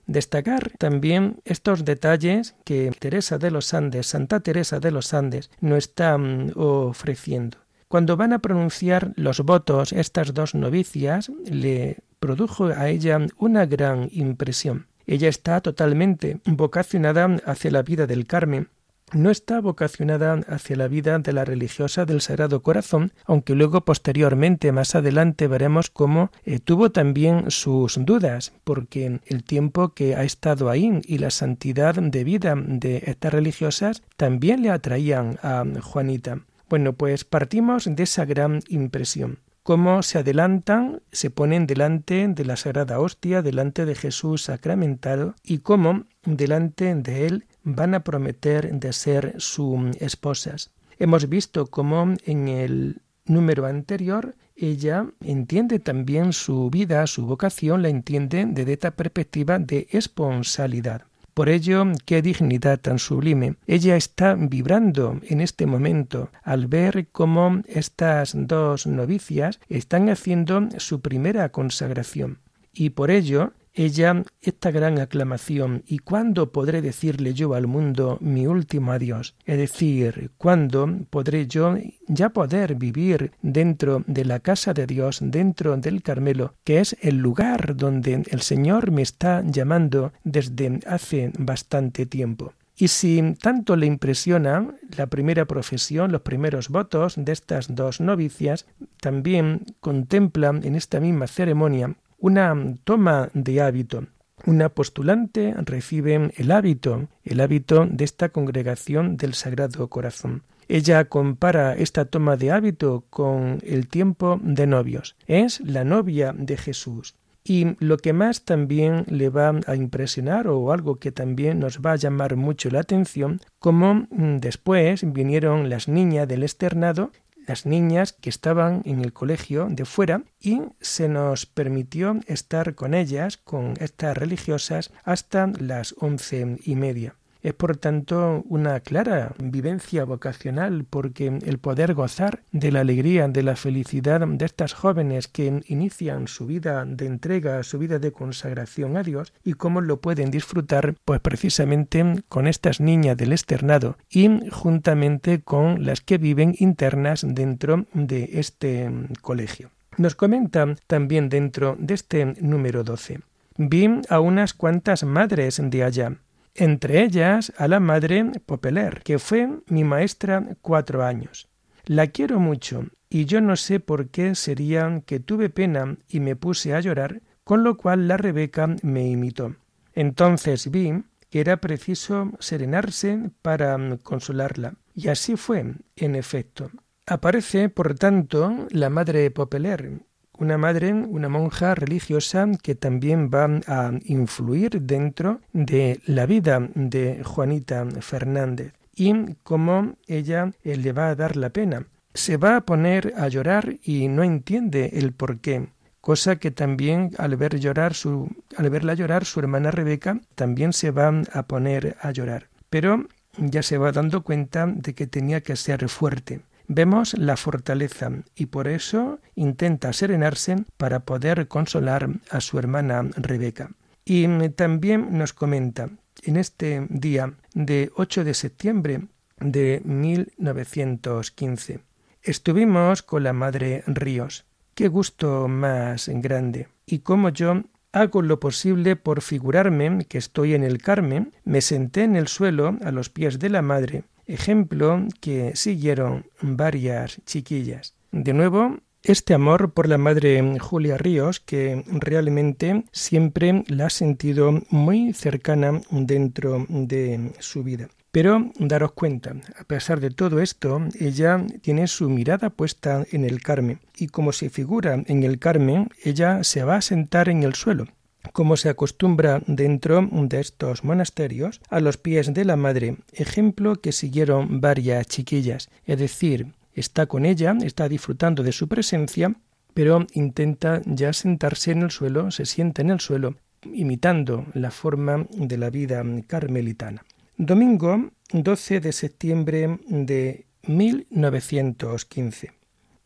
Destacar 0.08 0.72
también 0.78 1.36
estos 1.44 1.84
detalles 1.84 2.54
que 2.64 2.90
Teresa 2.98 3.36
de 3.36 3.50
los 3.50 3.74
Andes, 3.74 4.06
Santa 4.06 4.40
Teresa 4.40 4.80
de 4.80 4.90
los 4.90 5.12
Andes, 5.12 5.50
nos 5.60 5.78
está 5.78 6.16
mm, 6.16 6.52
ofreciendo. 6.56 7.58
Cuando 7.88 8.16
van 8.16 8.32
a 8.32 8.38
pronunciar 8.38 9.12
los 9.16 9.40
votos 9.40 9.92
estas 9.92 10.32
dos 10.32 10.54
novicias, 10.54 11.30
le 11.44 11.98
produjo 12.20 12.68
a 12.68 12.88
ella 12.88 13.18
una 13.36 13.66
gran 13.66 14.08
impresión. 14.10 14.86
Ella 15.06 15.28
está 15.28 15.60
totalmente 15.60 16.40
vocacionada 16.46 17.26
hacia 17.44 17.70
la 17.70 17.82
vida 17.82 18.06
del 18.06 18.26
Carmen, 18.26 18.68
no 19.12 19.30
está 19.30 19.60
vocacionada 19.60 20.40
hacia 20.48 20.76
la 20.76 20.88
vida 20.88 21.18
de 21.18 21.32
la 21.32 21.44
religiosa 21.44 22.04
del 22.04 22.20
Sagrado 22.20 22.62
Corazón, 22.62 23.12
aunque 23.24 23.54
luego 23.54 23.84
posteriormente, 23.84 24.72
más 24.72 24.94
adelante, 24.94 25.46
veremos 25.46 25.90
cómo 25.90 26.30
eh, 26.44 26.58
tuvo 26.58 26.90
también 26.90 27.50
sus 27.50 27.98
dudas, 28.04 28.52
porque 28.64 29.20
el 29.26 29.44
tiempo 29.44 29.94
que 29.94 30.16
ha 30.16 30.24
estado 30.24 30.70
ahí 30.70 31.00
y 31.04 31.18
la 31.18 31.30
santidad 31.30 31.94
de 31.94 32.24
vida 32.24 32.54
de 32.56 33.02
estas 33.06 33.32
religiosas 33.32 34.02
también 34.16 34.62
le 34.62 34.70
atraían 34.70 35.38
a 35.42 35.64
Juanita. 35.82 36.40
Bueno, 36.68 36.92
pues 36.92 37.24
partimos 37.24 37.84
de 37.90 38.02
esa 38.02 38.24
gran 38.24 38.60
impresión 38.68 39.38
cómo 39.68 40.02
se 40.02 40.16
adelantan, 40.16 41.02
se 41.12 41.28
ponen 41.28 41.66
delante 41.66 42.26
de 42.26 42.44
la 42.46 42.56
Sagrada 42.56 43.00
Hostia, 43.00 43.42
delante 43.42 43.84
de 43.84 43.94
Jesús 43.94 44.44
sacramentado, 44.44 45.34
y 45.44 45.58
cómo 45.58 46.06
delante 46.24 46.94
de 46.94 47.26
él 47.26 47.44
van 47.74 47.94
a 47.94 48.04
prometer 48.04 48.72
de 48.72 48.92
ser 48.92 49.34
sus 49.38 49.96
esposas. 50.00 50.70
Hemos 50.98 51.28
visto 51.28 51.66
cómo 51.66 52.14
en 52.24 52.48
el 52.48 53.02
número 53.26 53.66
anterior 53.66 54.34
ella 54.56 55.06
entiende 55.20 55.78
también 55.78 56.32
su 56.32 56.68
vida, 56.70 57.06
su 57.06 57.26
vocación, 57.26 57.82
la 57.82 57.88
entiende 57.88 58.44
desde 58.48 58.72
esta 58.72 58.90
perspectiva 58.90 59.58
de 59.58 59.86
esponsalidad. 59.90 61.02
Por 61.34 61.48
ello, 61.48 61.84
qué 62.04 62.20
dignidad 62.20 62.80
tan 62.80 62.98
sublime. 62.98 63.54
Ella 63.68 63.94
está 63.94 64.34
vibrando 64.34 65.20
en 65.22 65.40
este 65.40 65.66
momento 65.66 66.30
al 66.42 66.66
ver 66.66 67.06
cómo 67.12 67.62
estas 67.68 68.32
dos 68.34 68.88
novicias 68.88 69.60
están 69.68 70.08
haciendo 70.08 70.68
su 70.78 71.00
primera 71.00 71.50
consagración. 71.50 72.40
Y 72.72 72.90
por 72.90 73.12
ello 73.12 73.52
ella 73.78 74.24
esta 74.42 74.72
gran 74.72 74.98
aclamación 74.98 75.84
y 75.86 75.98
cuándo 75.98 76.50
podré 76.50 76.82
decirle 76.82 77.32
yo 77.32 77.54
al 77.54 77.68
mundo 77.68 78.18
mi 78.20 78.46
último 78.46 78.90
adiós, 78.90 79.36
es 79.46 79.56
decir, 79.56 80.32
cuándo 80.36 80.88
podré 81.10 81.46
yo 81.46 81.76
ya 82.08 82.30
poder 82.30 82.74
vivir 82.74 83.30
dentro 83.40 84.02
de 84.08 84.24
la 84.24 84.40
casa 84.40 84.74
de 84.74 84.86
Dios, 84.86 85.20
dentro 85.22 85.76
del 85.76 86.02
Carmelo, 86.02 86.54
que 86.64 86.80
es 86.80 86.96
el 87.00 87.18
lugar 87.18 87.76
donde 87.76 88.24
el 88.28 88.40
Señor 88.40 88.90
me 88.90 89.02
está 89.02 89.44
llamando 89.46 90.12
desde 90.24 90.80
hace 90.86 91.30
bastante 91.38 92.04
tiempo. 92.04 92.54
Y 92.76 92.88
si 92.88 93.34
tanto 93.40 93.76
le 93.76 93.86
impresiona 93.86 94.74
la 94.96 95.06
primera 95.06 95.44
profesión, 95.46 96.10
los 96.10 96.22
primeros 96.22 96.68
votos 96.68 97.14
de 97.16 97.32
estas 97.32 97.74
dos 97.74 98.00
novicias, 98.00 98.66
también 99.00 99.66
contempla 99.80 100.50
en 100.50 100.74
esta 100.74 101.00
misma 101.00 101.26
ceremonia 101.26 101.96
una 102.18 102.54
toma 102.84 103.30
de 103.32 103.60
hábito. 103.60 104.06
Una 104.46 104.68
postulante 104.68 105.54
recibe 105.58 106.30
el 106.36 106.50
hábito, 106.50 107.08
el 107.24 107.40
hábito 107.40 107.86
de 107.86 108.04
esta 108.04 108.28
congregación 108.28 109.16
del 109.16 109.34
Sagrado 109.34 109.88
Corazón. 109.88 110.42
Ella 110.68 111.06
compara 111.06 111.74
esta 111.74 112.04
toma 112.04 112.36
de 112.36 112.52
hábito 112.52 113.04
con 113.08 113.58
el 113.62 113.88
tiempo 113.88 114.38
de 114.42 114.66
novios. 114.66 115.16
Es 115.26 115.60
la 115.60 115.84
novia 115.84 116.34
de 116.36 116.56
Jesús. 116.56 117.14
Y 117.42 117.76
lo 117.82 117.96
que 117.96 118.12
más 118.12 118.44
también 118.44 119.04
le 119.08 119.30
va 119.30 119.58
a 119.66 119.74
impresionar 119.74 120.48
o 120.48 120.70
algo 120.70 120.96
que 120.96 121.10
también 121.10 121.58
nos 121.58 121.80
va 121.80 121.92
a 121.92 121.96
llamar 121.96 122.36
mucho 122.36 122.68
la 122.70 122.80
atención, 122.80 123.40
como 123.58 124.06
después 124.10 125.10
vinieron 125.10 125.70
las 125.70 125.88
niñas 125.88 126.28
del 126.28 126.42
externado 126.42 127.10
las 127.48 127.66
niñas 127.66 128.12
que 128.12 128.30
estaban 128.30 128.82
en 128.84 129.00
el 129.00 129.12
colegio 129.12 129.66
de 129.70 129.84
fuera 129.84 130.22
y 130.38 130.60
se 130.80 131.08
nos 131.08 131.46
permitió 131.46 132.20
estar 132.26 132.74
con 132.74 132.94
ellas, 132.94 133.38
con 133.38 133.74
estas 133.80 134.16
religiosas, 134.16 134.92
hasta 135.02 135.46
las 135.58 135.94
once 135.98 136.58
y 136.62 136.74
media. 136.76 137.17
Es 137.42 137.54
por 137.54 137.76
tanto 137.76 138.42
una 138.48 138.80
clara 138.80 139.34
vivencia 139.38 140.04
vocacional 140.04 140.84
porque 140.88 141.38
el 141.44 141.58
poder 141.58 141.94
gozar 141.94 142.42
de 142.50 142.72
la 142.72 142.80
alegría, 142.80 143.28
de 143.28 143.42
la 143.42 143.54
felicidad 143.54 144.26
de 144.26 144.44
estas 144.44 144.74
jóvenes 144.74 145.28
que 145.28 145.62
inician 145.66 146.26
su 146.26 146.46
vida 146.46 146.84
de 146.84 147.06
entrega, 147.06 147.62
su 147.62 147.78
vida 147.78 147.98
de 147.98 148.12
consagración 148.12 148.96
a 148.96 149.02
Dios 149.02 149.32
y 149.44 149.52
cómo 149.52 149.80
lo 149.80 150.00
pueden 150.00 150.30
disfrutar 150.30 150.94
pues 151.04 151.20
precisamente 151.20 152.22
con 152.28 152.48
estas 152.48 152.80
niñas 152.80 153.16
del 153.16 153.32
externado 153.32 153.96
y 154.10 154.28
juntamente 154.50 155.40
con 155.40 155.84
las 155.84 156.00
que 156.00 156.18
viven 156.18 156.54
internas 156.58 157.24
dentro 157.26 157.86
de 157.94 158.30
este 158.34 158.90
colegio. 159.20 159.70
Nos 159.96 160.14
comenta 160.14 160.74
también 160.86 161.28
dentro 161.28 161.76
de 161.78 161.94
este 161.94 162.24
número 162.40 162.84
12. 162.84 163.20
Vi 163.56 163.88
a 164.08 164.20
unas 164.20 164.54
cuantas 164.54 165.02
madres 165.02 165.60
de 165.62 165.82
allá 165.82 166.16
entre 166.58 167.02
ellas 167.04 167.52
a 167.56 167.68
la 167.68 167.80
madre 167.80 168.24
Popeler, 168.44 169.02
que 169.04 169.18
fue 169.18 169.48
mi 169.66 169.84
maestra 169.84 170.56
cuatro 170.60 171.04
años. 171.04 171.48
La 171.84 172.08
quiero 172.08 172.40
mucho, 172.40 172.86
y 173.08 173.24
yo 173.24 173.40
no 173.40 173.56
sé 173.56 173.80
por 173.80 174.08
qué 174.08 174.34
sería 174.34 175.02
que 175.06 175.20
tuve 175.20 175.50
pena 175.50 175.96
y 176.08 176.20
me 176.20 176.36
puse 176.36 176.74
a 176.74 176.80
llorar, 176.80 177.22
con 177.44 177.62
lo 177.62 177.76
cual 177.76 178.08
la 178.08 178.16
Rebeca 178.16 178.68
me 178.82 179.08
imitó. 179.08 179.54
Entonces 179.94 180.70
vi 180.70 181.04
que 181.30 181.40
era 181.40 181.58
preciso 181.58 182.32
serenarse 182.40 183.30
para 183.40 183.78
consolarla, 184.02 184.74
y 184.94 185.08
así 185.08 185.36
fue, 185.36 185.74
en 185.96 186.14
efecto. 186.14 186.70
Aparece, 187.06 187.68
por 187.68 187.94
tanto, 187.94 188.66
la 188.70 188.90
madre 188.90 189.30
Popeler, 189.30 190.02
una 190.38 190.56
madre, 190.58 190.92
una 190.92 191.28
monja 191.28 191.74
religiosa 191.74 192.48
que 192.62 192.74
también 192.74 193.30
va 193.32 193.60
a 193.66 193.92
influir 194.04 194.82
dentro 194.82 195.40
de 195.52 196.00
la 196.06 196.26
vida 196.26 196.68
de 196.74 197.22
Juanita 197.24 197.86
Fernández 198.00 198.72
y 198.94 199.34
cómo 199.42 199.96
ella 200.06 200.52
le 200.62 200.92
va 200.92 201.08
a 201.08 201.14
dar 201.14 201.36
la 201.36 201.50
pena. 201.50 201.86
Se 202.14 202.36
va 202.36 202.56
a 202.56 202.60
poner 202.62 203.14
a 203.16 203.28
llorar 203.28 203.76
y 203.82 204.08
no 204.08 204.24
entiende 204.24 204.90
el 204.94 205.12
por 205.12 205.38
qué, 205.38 205.68
cosa 206.00 206.36
que 206.36 206.50
también 206.50 207.10
al 207.18 207.36
ver 207.36 207.60
llorar 207.60 207.94
su 207.94 208.28
al 208.56 208.70
verla 208.70 208.94
llorar 208.94 209.24
su 209.24 209.40
hermana 209.40 209.70
Rebeca 209.70 210.20
también 210.34 210.72
se 210.72 210.90
va 210.90 211.12
a 211.32 211.42
poner 211.44 211.96
a 212.00 212.10
llorar. 212.10 212.48
Pero 212.70 213.06
ya 213.36 213.62
se 213.62 213.78
va 213.78 213.92
dando 213.92 214.22
cuenta 214.22 214.66
de 214.66 214.94
que 214.94 215.06
tenía 215.06 215.42
que 215.42 215.54
ser 215.54 215.88
fuerte. 215.88 216.40
Vemos 216.70 217.14
la 217.16 217.38
fortaleza 217.38 218.10
y 218.36 218.44
por 218.46 218.68
eso 218.68 219.20
intenta 219.34 219.94
serenarse 219.94 220.56
para 220.76 221.00
poder 221.00 221.48
consolar 221.48 222.10
a 222.30 222.42
su 222.42 222.58
hermana 222.58 223.08
Rebeca. 223.16 223.70
Y 224.04 224.28
también 224.50 225.16
nos 225.16 225.32
comenta 225.32 225.88
en 226.22 226.36
este 226.36 226.86
día 226.90 227.32
de 227.54 227.90
8 227.96 228.22
de 228.22 228.34
septiembre 228.34 229.06
de 229.40 229.80
1915. 229.82 231.80
Estuvimos 232.22 233.02
con 233.02 233.22
la 233.22 233.32
madre 233.32 233.82
Ríos. 233.86 234.44
Qué 234.74 234.88
gusto 234.88 235.48
más 235.48 236.10
grande. 236.12 236.68
Y 236.84 236.98
como 236.98 237.30
yo 237.30 237.62
hago 237.92 238.20
lo 238.20 238.40
posible 238.40 238.94
por 238.94 239.22
figurarme 239.22 240.04
que 240.04 240.18
estoy 240.18 240.52
en 240.52 240.64
el 240.64 240.82
Carmen, 240.82 241.32
me 241.44 241.62
senté 241.62 242.02
en 242.02 242.14
el 242.14 242.28
suelo 242.28 242.76
a 242.84 242.92
los 242.92 243.08
pies 243.08 243.38
de 243.38 243.48
la 243.48 243.62
madre 243.62 244.04
ejemplo 244.28 245.04
que 245.20 245.56
siguieron 245.56 246.26
varias 246.40 247.20
chiquillas. 247.26 247.94
De 248.12 248.32
nuevo, 248.32 248.76
este 249.02 249.34
amor 249.34 249.72
por 249.72 249.88
la 249.88 249.98
madre 249.98 250.58
Julia 250.58 250.98
Ríos, 250.98 251.40
que 251.40 251.84
realmente 251.86 252.84
siempre 252.92 253.64
la 253.68 253.86
ha 253.86 253.90
sentido 253.90 254.62
muy 254.70 255.12
cercana 255.12 255.80
dentro 255.90 256.66
de 256.68 257.32
su 257.38 257.62
vida. 257.64 257.88
Pero 258.10 258.50
daros 258.58 258.92
cuenta, 258.92 259.34
a 259.58 259.64
pesar 259.64 260.00
de 260.00 260.10
todo 260.10 260.40
esto, 260.40 260.80
ella 260.98 261.44
tiene 261.60 261.86
su 261.86 262.08
mirada 262.08 262.50
puesta 262.50 263.04
en 263.12 263.24
el 263.24 263.42
Carmen, 263.42 263.80
y 263.96 264.08
como 264.08 264.32
se 264.32 264.48
figura 264.48 265.02
en 265.06 265.22
el 265.22 265.38
Carmen, 265.38 265.90
ella 266.04 266.42
se 266.42 266.64
va 266.64 266.76
a 266.76 266.82
sentar 266.82 267.28
en 267.28 267.42
el 267.42 267.54
suelo, 267.54 267.86
como 268.32 268.56
se 268.56 268.68
acostumbra 268.68 269.42
dentro 269.46 270.08
de 270.10 270.40
estos 270.40 270.84
monasterios, 270.84 271.60
a 271.68 271.80
los 271.80 271.96
pies 271.96 272.34
de 272.34 272.44
la 272.44 272.56
madre, 272.56 272.96
ejemplo 273.12 273.76
que 273.76 273.92
siguieron 273.92 274.60
varias 274.60 275.06
chiquillas, 275.06 275.70
es 275.86 275.98
decir, 275.98 276.52
está 276.74 277.06
con 277.06 277.24
ella, 277.24 277.56
está 277.62 277.88
disfrutando 277.88 278.42
de 278.42 278.52
su 278.52 278.68
presencia, 278.68 279.34
pero 279.74 280.06
intenta 280.12 280.82
ya 280.84 281.12
sentarse 281.12 281.72
en 281.72 281.82
el 281.82 281.90
suelo, 281.90 282.30
se 282.30 282.46
sienta 282.46 282.82
en 282.82 282.90
el 282.90 283.00
suelo, 283.00 283.36
imitando 283.72 284.46
la 284.54 284.70
forma 284.70 285.26
de 285.30 285.58
la 285.58 285.70
vida 285.70 286.04
carmelitana. 286.26 287.04
Domingo 287.36 288.10
12 288.32 288.80
de 288.80 288.92
septiembre 288.92 289.78
de 289.86 290.46
1915. 290.66 292.52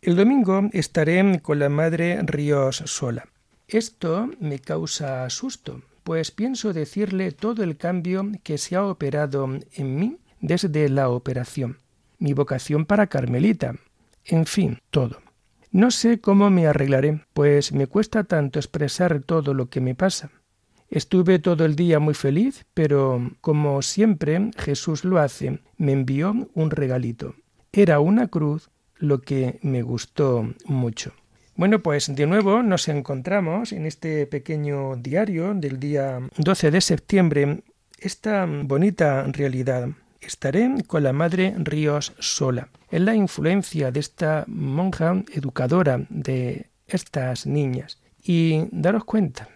El 0.00 0.16
domingo 0.16 0.68
estaré 0.72 1.40
con 1.40 1.58
la 1.58 1.68
madre 1.68 2.20
Ríos 2.22 2.82
sola. 2.86 3.28
Esto 3.72 4.28
me 4.38 4.58
causa 4.58 5.30
susto, 5.30 5.80
pues 6.04 6.30
pienso 6.30 6.74
decirle 6.74 7.32
todo 7.32 7.62
el 7.62 7.78
cambio 7.78 8.30
que 8.42 8.58
se 8.58 8.76
ha 8.76 8.84
operado 8.84 9.48
en 9.72 9.96
mí 9.96 10.18
desde 10.42 10.90
la 10.90 11.08
operación, 11.08 11.78
mi 12.18 12.34
vocación 12.34 12.84
para 12.84 13.06
Carmelita, 13.06 13.76
en 14.26 14.44
fin, 14.44 14.78
todo. 14.90 15.22
No 15.70 15.90
sé 15.90 16.20
cómo 16.20 16.50
me 16.50 16.66
arreglaré, 16.66 17.24
pues 17.32 17.72
me 17.72 17.86
cuesta 17.86 18.24
tanto 18.24 18.58
expresar 18.58 19.22
todo 19.22 19.54
lo 19.54 19.70
que 19.70 19.80
me 19.80 19.94
pasa. 19.94 20.30
Estuve 20.90 21.38
todo 21.38 21.64
el 21.64 21.74
día 21.74 21.98
muy 21.98 22.12
feliz, 22.12 22.66
pero 22.74 23.30
como 23.40 23.80
siempre 23.80 24.50
Jesús 24.58 25.02
lo 25.02 25.18
hace, 25.18 25.60
me 25.78 25.92
envió 25.92 26.50
un 26.52 26.70
regalito. 26.70 27.36
Era 27.72 28.00
una 28.00 28.28
cruz, 28.28 28.68
lo 28.96 29.22
que 29.22 29.58
me 29.62 29.80
gustó 29.80 30.52
mucho. 30.66 31.14
Bueno, 31.54 31.80
pues 31.80 32.14
de 32.14 32.26
nuevo 32.26 32.62
nos 32.62 32.88
encontramos 32.88 33.72
en 33.72 33.84
este 33.84 34.26
pequeño 34.26 34.96
diario 34.96 35.52
del 35.52 35.78
día 35.78 36.18
12 36.38 36.70
de 36.70 36.80
septiembre 36.80 37.62
esta 37.98 38.46
bonita 38.46 39.24
realidad. 39.24 39.88
Estaré 40.22 40.70
con 40.86 41.02
la 41.02 41.12
Madre 41.12 41.54
Ríos 41.58 42.14
sola. 42.18 42.68
Es 42.90 43.02
la 43.02 43.14
influencia 43.14 43.90
de 43.90 44.00
esta 44.00 44.44
monja 44.46 45.22
educadora 45.34 46.06
de 46.08 46.70
estas 46.86 47.46
niñas. 47.46 47.98
Y 48.22 48.68
daros 48.70 49.04
cuenta, 49.04 49.48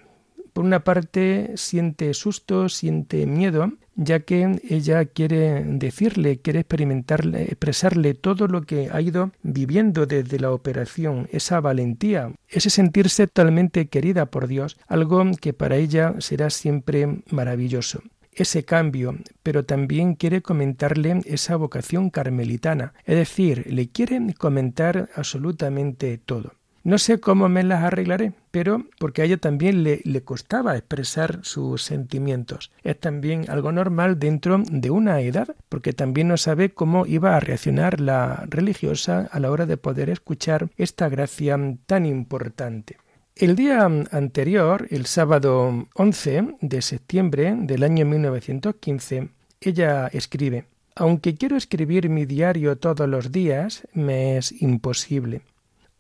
por 0.57 0.65
una 0.65 0.85
parte 0.85 1.51
siente 1.57 2.15
susto, 2.15 2.71
siente 2.71 3.27
miedo, 3.27 3.75
ya 3.95 4.21
que 4.21 4.59
ella 4.67 5.05
quiere 5.05 5.63
decirle, 5.65 6.39
quiere 6.39 6.61
experimentarle, 6.61 7.43
expresarle 7.43 8.15
todo 8.15 8.49
lo 8.49 8.63
que 8.63 8.89
ha 8.91 9.03
ido 9.03 9.33
viviendo 9.43 10.07
desde 10.07 10.41
la 10.41 10.53
operación, 10.53 11.29
esa 11.31 11.61
valentía, 11.61 12.33
ese 12.49 12.71
sentirse 12.71 13.27
totalmente 13.27 13.89
querida 13.89 14.25
por 14.31 14.47
Dios, 14.47 14.79
algo 14.87 15.23
que 15.39 15.53
para 15.53 15.77
ella 15.77 16.15
será 16.21 16.49
siempre 16.49 17.21
maravilloso 17.31 18.01
ese 18.33 18.65
cambio, 18.65 19.19
pero 19.43 19.67
también 19.67 20.15
quiere 20.15 20.41
comentarle 20.41 21.21
esa 21.27 21.57
vocación 21.57 22.09
carmelitana, 22.09 22.95
es 23.05 23.17
decir, 23.17 23.67
le 23.71 23.91
quiere 23.91 24.21
comentar 24.39 25.11
absolutamente 25.17 26.17
todo. 26.17 26.53
No 26.87 26.99
sé 26.99 27.19
cómo 27.19 27.49
me 27.49 27.65
las 27.65 27.83
arreglaré, 27.83 28.33
pero 28.53 28.85
porque 29.01 29.21
a 29.21 29.25
ella 29.25 29.39
también 29.39 29.83
le, 29.83 30.03
le, 30.05 30.23
costaba 30.23 30.77
expresar 30.77 31.41
sus 31.43 31.83
sentimientos. 31.83 32.71
Es 32.85 33.01
también 33.01 33.51
algo 33.51 33.73
normal 33.73 34.21
dentro 34.21 34.63
de 34.71 34.91
una 34.91 35.21
edad, 35.21 35.57
porque 35.69 35.93
también 35.93 36.29
no 36.29 36.37
sabe 36.37 36.71
cómo 36.71 37.05
iba 37.05 37.35
a 37.35 37.41
reaccionar 37.41 38.01
la 38.01 38.45
religiosa 38.47 39.29
a 39.33 39.41
la 39.41 39.51
hora 39.51 39.67
de 39.67 39.77
poder 39.77 40.11
escuchar 40.11 40.71
esta 40.77 41.09
gracia 41.09 41.59
tan 41.87 42.07
importante. 42.07 42.99
El 43.35 43.57
día 43.57 43.83
anterior, 44.13 44.87
el 44.91 45.07
sábado 45.07 45.89
11 45.97 46.59
de 46.61 46.83
septiembre 46.83 47.57
del 47.63 47.83
año 47.83 48.07
1915, 48.07 49.31
ella 49.61 50.07
escribe, 50.13 50.67
Aunque 50.95 51.35
quiero 51.35 51.57
escribir 51.57 52.09
mi 52.09 52.27
diario 52.27 52.79
todos 52.79 53.09
los 53.09 53.33
días, 53.33 53.89
me 53.93 54.37
es 54.37 54.63
imposible. 54.63 55.43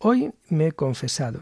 Hoy 0.08 0.30
me 0.50 0.68
he 0.68 0.70
confesado. 0.70 1.40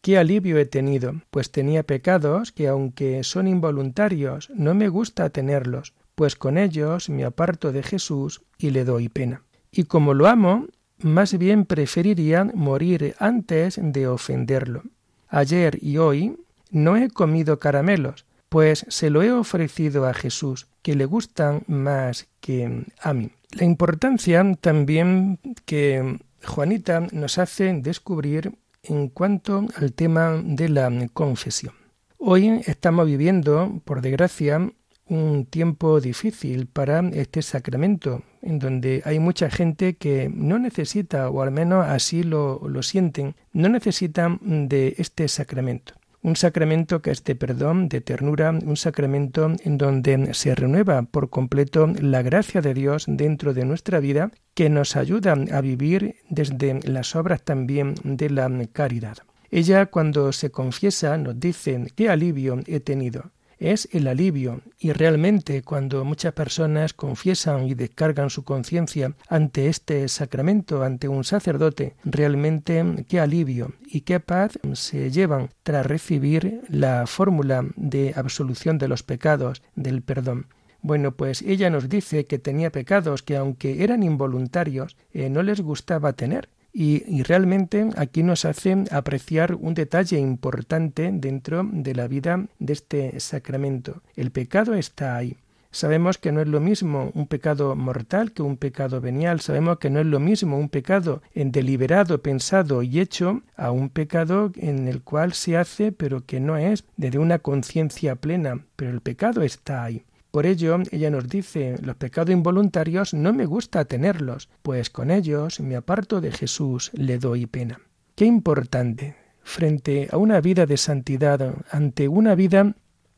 Qué 0.00 0.18
alivio 0.18 0.58
he 0.58 0.66
tenido, 0.66 1.14
pues 1.30 1.52
tenía 1.52 1.84
pecados 1.84 2.50
que 2.50 2.66
aunque 2.66 3.22
son 3.22 3.46
involuntarios, 3.46 4.50
no 4.52 4.74
me 4.74 4.88
gusta 4.88 5.30
tenerlos, 5.30 5.94
pues 6.16 6.34
con 6.34 6.58
ellos 6.58 7.08
me 7.08 7.24
aparto 7.24 7.70
de 7.70 7.84
Jesús 7.84 8.42
y 8.58 8.70
le 8.70 8.84
doy 8.84 9.08
pena. 9.08 9.44
Y 9.70 9.84
como 9.84 10.12
lo 10.12 10.26
amo, 10.26 10.66
más 10.98 11.38
bien 11.38 11.66
preferiría 11.66 12.42
morir 12.42 13.14
antes 13.20 13.78
de 13.80 14.08
ofenderlo. 14.08 14.82
Ayer 15.28 15.78
y 15.80 15.98
hoy 15.98 16.36
no 16.72 16.96
he 16.96 17.08
comido 17.10 17.60
caramelos, 17.60 18.26
pues 18.48 18.86
se 18.88 19.08
lo 19.08 19.22
he 19.22 19.30
ofrecido 19.30 20.04
a 20.06 20.14
Jesús, 20.14 20.66
que 20.82 20.96
le 20.96 21.04
gustan 21.04 21.62
más 21.68 22.26
que 22.40 22.86
a 23.00 23.14
mí. 23.14 23.30
La 23.52 23.64
importancia 23.64 24.44
también 24.60 25.38
que 25.64 26.18
Juanita 26.46 27.06
nos 27.12 27.38
hace 27.38 27.72
descubrir 27.74 28.52
en 28.82 29.08
cuanto 29.08 29.66
al 29.76 29.92
tema 29.92 30.40
de 30.44 30.68
la 30.68 30.90
confesión. 31.12 31.74
Hoy 32.18 32.62
estamos 32.66 33.06
viviendo, 33.06 33.80
por 33.84 34.00
desgracia, 34.00 34.70
un 35.06 35.46
tiempo 35.46 36.00
difícil 36.00 36.66
para 36.66 37.00
este 37.10 37.42
sacramento, 37.42 38.22
en 38.40 38.58
donde 38.58 39.02
hay 39.04 39.18
mucha 39.18 39.50
gente 39.50 39.96
que 39.96 40.30
no 40.32 40.58
necesita, 40.58 41.28
o 41.28 41.42
al 41.42 41.50
menos 41.50 41.86
así 41.86 42.22
lo, 42.22 42.66
lo 42.68 42.82
sienten, 42.82 43.36
no 43.52 43.68
necesitan 43.68 44.38
de 44.68 44.94
este 44.98 45.28
sacramento 45.28 45.94
un 46.24 46.36
sacramento 46.36 47.02
que 47.02 47.10
es 47.10 47.22
de 47.22 47.36
perdón, 47.36 47.90
de 47.90 48.00
ternura, 48.00 48.50
un 48.50 48.76
sacramento 48.76 49.52
en 49.62 49.76
donde 49.76 50.32
se 50.32 50.54
renueva 50.54 51.02
por 51.02 51.28
completo 51.28 51.86
la 52.00 52.22
gracia 52.22 52.62
de 52.62 52.72
Dios 52.72 53.04
dentro 53.06 53.52
de 53.52 53.66
nuestra 53.66 54.00
vida, 54.00 54.32
que 54.54 54.70
nos 54.70 54.96
ayuda 54.96 55.36
a 55.52 55.60
vivir 55.60 56.16
desde 56.30 56.80
las 56.84 57.14
obras 57.14 57.42
también 57.42 57.94
de 58.04 58.30
la 58.30 58.50
caridad. 58.72 59.18
Ella 59.50 59.86
cuando 59.86 60.32
se 60.32 60.50
confiesa 60.50 61.18
nos 61.18 61.38
dice, 61.38 61.92
qué 61.94 62.08
alivio 62.08 62.58
he 62.66 62.80
tenido 62.80 63.30
es 63.58 63.88
el 63.92 64.06
alivio 64.06 64.62
y 64.78 64.92
realmente 64.92 65.62
cuando 65.62 66.04
muchas 66.04 66.32
personas 66.32 66.94
confiesan 66.94 67.66
y 67.66 67.74
descargan 67.74 68.30
su 68.30 68.44
conciencia 68.44 69.14
ante 69.28 69.68
este 69.68 70.08
sacramento, 70.08 70.82
ante 70.82 71.08
un 71.08 71.24
sacerdote, 71.24 71.94
realmente 72.04 73.04
qué 73.08 73.20
alivio 73.20 73.74
y 73.86 74.02
qué 74.02 74.20
paz 74.20 74.58
se 74.72 75.10
llevan 75.10 75.50
tras 75.62 75.86
recibir 75.86 76.62
la 76.68 77.06
fórmula 77.06 77.64
de 77.76 78.12
absolución 78.16 78.78
de 78.78 78.88
los 78.88 79.02
pecados, 79.02 79.62
del 79.74 80.02
perdón. 80.02 80.46
Bueno, 80.82 81.12
pues 81.12 81.40
ella 81.40 81.70
nos 81.70 81.88
dice 81.88 82.26
que 82.26 82.38
tenía 82.38 82.70
pecados 82.70 83.22
que 83.22 83.38
aunque 83.38 83.84
eran 83.84 84.02
involuntarios, 84.02 84.98
eh, 85.14 85.30
no 85.30 85.42
les 85.42 85.62
gustaba 85.62 86.12
tener. 86.12 86.50
Y, 86.76 87.22
realmente 87.22 87.88
aquí 87.96 88.24
nos 88.24 88.44
hace 88.44 88.84
apreciar 88.90 89.54
un 89.54 89.74
detalle 89.74 90.18
importante 90.18 91.10
dentro 91.12 91.62
de 91.72 91.94
la 91.94 92.08
vida 92.08 92.46
de 92.58 92.72
este 92.72 93.20
sacramento. 93.20 94.02
El 94.16 94.32
pecado 94.32 94.74
está 94.74 95.14
ahí. 95.14 95.36
Sabemos 95.70 96.18
que 96.18 96.32
no 96.32 96.40
es 96.40 96.48
lo 96.48 96.60
mismo 96.60 97.12
un 97.14 97.28
pecado 97.28 97.76
mortal 97.76 98.32
que 98.32 98.42
un 98.42 98.56
pecado 98.56 99.00
venial. 99.00 99.40
Sabemos 99.40 99.78
que 99.78 99.90
no 99.90 100.00
es 100.00 100.06
lo 100.06 100.18
mismo 100.18 100.58
un 100.58 100.68
pecado 100.68 101.22
en 101.32 101.52
deliberado, 101.52 102.22
pensado 102.22 102.82
y 102.82 102.98
hecho 102.98 103.42
a 103.56 103.70
un 103.70 103.88
pecado 103.88 104.50
en 104.56 104.88
el 104.88 105.02
cual 105.02 105.32
se 105.32 105.56
hace 105.56 105.92
pero 105.92 106.24
que 106.26 106.40
no 106.40 106.56
es 106.56 106.84
desde 106.96 107.18
una 107.18 107.38
conciencia 107.38 108.16
plena. 108.16 108.64
Pero 108.74 108.90
el 108.90 109.00
pecado 109.00 109.42
está 109.42 109.84
ahí. 109.84 110.04
Por 110.34 110.46
ello, 110.46 110.78
ella 110.90 111.10
nos 111.10 111.28
dice, 111.28 111.76
los 111.80 111.94
pecados 111.94 112.32
involuntarios 112.32 113.14
no 113.14 113.32
me 113.32 113.46
gusta 113.46 113.84
tenerlos, 113.84 114.48
pues 114.62 114.90
con 114.90 115.12
ellos 115.12 115.60
me 115.60 115.76
aparto 115.76 116.20
de 116.20 116.32
Jesús, 116.32 116.90
le 116.92 117.18
doy 117.18 117.46
pena. 117.46 117.80
Qué 118.16 118.24
importante, 118.24 119.14
frente 119.44 120.08
a 120.10 120.16
una 120.16 120.40
vida 120.40 120.66
de 120.66 120.76
santidad, 120.76 121.54
ante 121.70 122.08
una 122.08 122.34
vida 122.34 122.74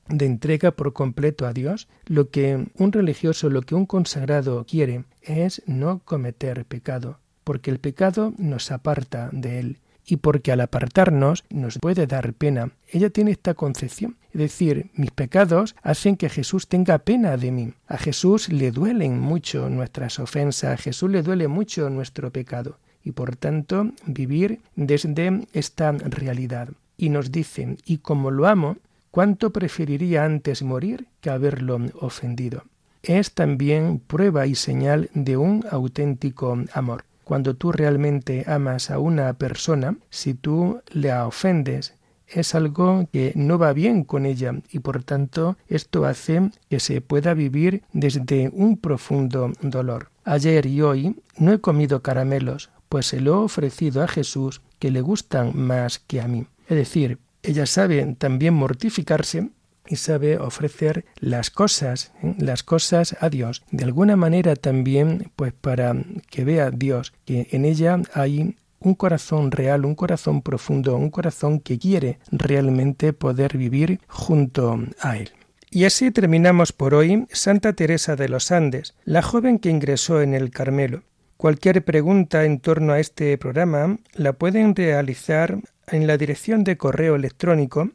de 0.09 0.27
entrega 0.27 0.73
por 0.73 0.93
completo 0.93 1.47
a 1.47 1.55
Dios, 1.55 1.89
lo 2.05 2.29
que 2.29 2.67
un 2.77 2.93
religioso, 2.93 3.49
lo 3.49 3.63
que 3.63 3.75
un 3.75 3.87
consagrado 3.87 4.67
quiere 4.69 5.07
es 5.23 5.63
no 5.65 6.01
cometer 6.01 6.67
pecado, 6.67 7.21
porque 7.45 7.71
el 7.71 7.79
pecado 7.79 8.35
nos 8.37 8.71
aparta 8.71 9.31
de 9.33 9.61
Él 9.61 9.79
y 10.07 10.19
porque 10.19 10.53
al 10.53 10.61
apartarnos 10.61 11.45
nos 11.51 11.79
puede 11.79 12.07
dar 12.07 12.33
pena. 12.33 12.71
Ella 12.89 13.11
tiene 13.11 13.33
esta 13.33 13.55
concepción, 13.55 14.17
es 14.33 14.41
decir, 14.41 14.91
mis 14.95 15.11
pecados 15.11 15.75
hacen 15.83 16.17
que 16.17 16.29
Jesús 16.29 16.69
tenga 16.69 16.99
pena 16.99 17.37
de 17.37 17.51
mí. 17.51 17.75
A 17.89 17.99
Jesús 17.99 18.49
le 18.49 18.71
duelen 18.71 19.19
mucho 19.19 19.69
nuestras 19.69 20.19
ofensas, 20.21 20.73
a 20.73 20.83
Jesús 20.83 21.11
le 21.11 21.23
duele 21.23 21.49
mucho 21.49 21.91
nuestro 21.91 22.31
pecado 22.31 22.79
y 23.03 23.13
por 23.13 23.37
tanto 23.37 23.91
vivir 24.07 24.61
desde 24.77 25.47
esta 25.53 25.93
realidad. 25.93 26.69
Y 26.97 27.11
nos 27.11 27.31
dice, 27.31 27.77
y 27.85 27.99
como 27.99 28.31
lo 28.31 28.47
amo, 28.47 28.77
¿Cuánto 29.17 29.51
preferiría 29.51 30.27
antes 30.27 30.63
morir 30.63 31.07
que 31.23 31.31
haberlo 31.31 31.81
ofendido? 32.03 32.65
Es 33.03 33.33
también 33.33 33.99
prueba 33.99 34.47
y 34.47 34.55
señal 34.55 35.09
de 35.15 35.39
un 35.39 35.65
auténtico 35.71 36.55
amor. 36.75 37.06
Cuando 37.27 37.55
tú 37.55 37.73
realmente 37.73 38.45
amas 38.47 38.89
a 38.89 39.01
una 39.01 39.33
persona, 39.33 39.97
si 40.11 40.35
tú 40.35 40.81
la 40.93 41.27
ofendes, 41.27 41.95
es 42.29 42.55
algo 42.55 43.09
que 43.13 43.33
no 43.35 43.59
va 43.59 43.73
bien 43.73 44.05
con 44.05 44.27
ella 44.27 44.55
y 44.71 44.79
por 44.79 45.03
tanto 45.03 45.57
esto 45.67 46.05
hace 46.05 46.53
que 46.71 46.79
se 46.79 47.01
pueda 47.01 47.35
vivir 47.35 47.83
desde 47.93 48.49
un 48.53 48.77
profundo 48.77 49.51
dolor. 49.61 50.11
Ayer 50.25 50.67
y 50.67 50.83
hoy 50.83 51.21
no 51.37 51.53
he 51.53 51.61
comido 51.61 52.01
caramelos, 52.01 52.71
pues 52.89 53.07
se 53.07 53.21
lo 53.21 53.33
he 53.33 53.45
ofrecido 53.47 54.05
a 54.05 54.09
Jesús 54.09 54.63
que 54.79 54.93
le 54.93 55.01
gustan 55.01 55.51
más 55.57 55.99
que 55.99 56.21
a 56.21 56.29
mí. 56.29 56.47
Es 56.69 56.77
decir, 56.77 57.19
ella 57.43 57.67
sabe 57.67 58.15
también 58.17 58.55
mortificarse 58.55 59.51
y 59.89 59.97
sabe 59.97 60.39
ofrecer 60.39 61.05
las 61.19 61.51
cosas, 61.51 62.13
¿eh? 62.23 62.35
las 62.39 62.63
cosas 62.63 63.17
a 63.21 63.29
Dios. 63.29 63.63
De 63.71 63.85
alguna 63.85 64.17
manera 64.17 64.57
también, 64.57 65.31
pues 65.37 65.53
para 65.53 65.95
que 66.31 66.45
vea 66.45 66.71
Dios 66.71 67.13
que 67.25 67.49
en 67.51 67.65
ella 67.65 68.01
hay 68.13 68.57
un 68.81 68.95
corazón 68.95 69.51
real, 69.51 69.85
un 69.85 69.95
corazón 69.95 70.43
profundo, 70.43 70.97
un 70.97 71.11
corazón 71.11 71.61
que 71.61 71.79
quiere 71.79 72.19
realmente 72.31 73.13
poder 73.13 73.57
vivir 73.57 74.01
junto 74.07 74.79
a 75.01 75.17
Él. 75.17 75.31
Y 75.71 75.85
así 75.85 76.11
terminamos 76.11 76.73
por 76.73 76.95
hoy 76.95 77.27
Santa 77.33 77.73
Teresa 77.73 78.17
de 78.17 78.29
los 78.29 78.53
Andes, 78.53 78.95
la 79.05 79.23
joven 79.23 79.59
que 79.59 79.71
ingresó 79.71 80.23
en 80.23 80.35
el 80.35 80.51
Carmelo. 80.51 81.03
Cualquier 81.37 81.85
pregunta 81.85 82.45
en 82.45 82.61
torno 82.61 82.93
a 82.93 83.01
este 83.01 83.37
programa 83.37 83.99
la 84.15 84.33
pueden 84.33 84.75
realizar 84.75 85.59
en 85.89 86.07
la 86.07 86.17
dirección 86.17 86.65
de 86.65 86.77
correo 86.77 87.15
electrónico 87.17 87.91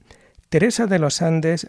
teresa 0.52 0.86
de 0.86 1.00
los 1.00 1.22
Andes 1.22 1.66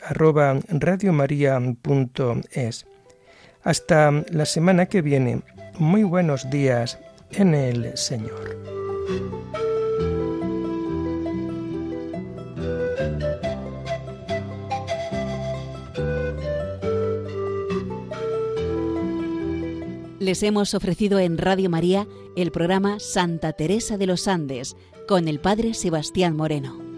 Hasta 3.63 4.11
la 4.29 4.45
semana 4.45 4.87
que 4.87 5.03
viene, 5.03 5.43
muy 5.79 6.03
buenos 6.03 6.51
días 6.51 6.99
en 7.31 7.55
el 7.55 7.97
Señor. 7.97 8.59
Les 20.19 20.43
hemos 20.43 20.75
ofrecido 20.75 21.21
en 21.21 21.39
Radio 21.39 21.71
María 21.71 22.09
el 22.37 22.51
programa 22.51 22.99
Santa 22.99 23.53
Teresa 23.53 23.97
de 23.97 24.07
los 24.07 24.27
Andes 24.27 24.77
con 25.07 25.29
el 25.29 25.39
Padre 25.39 25.75
Sebastián 25.75 26.35
Moreno. 26.35 26.92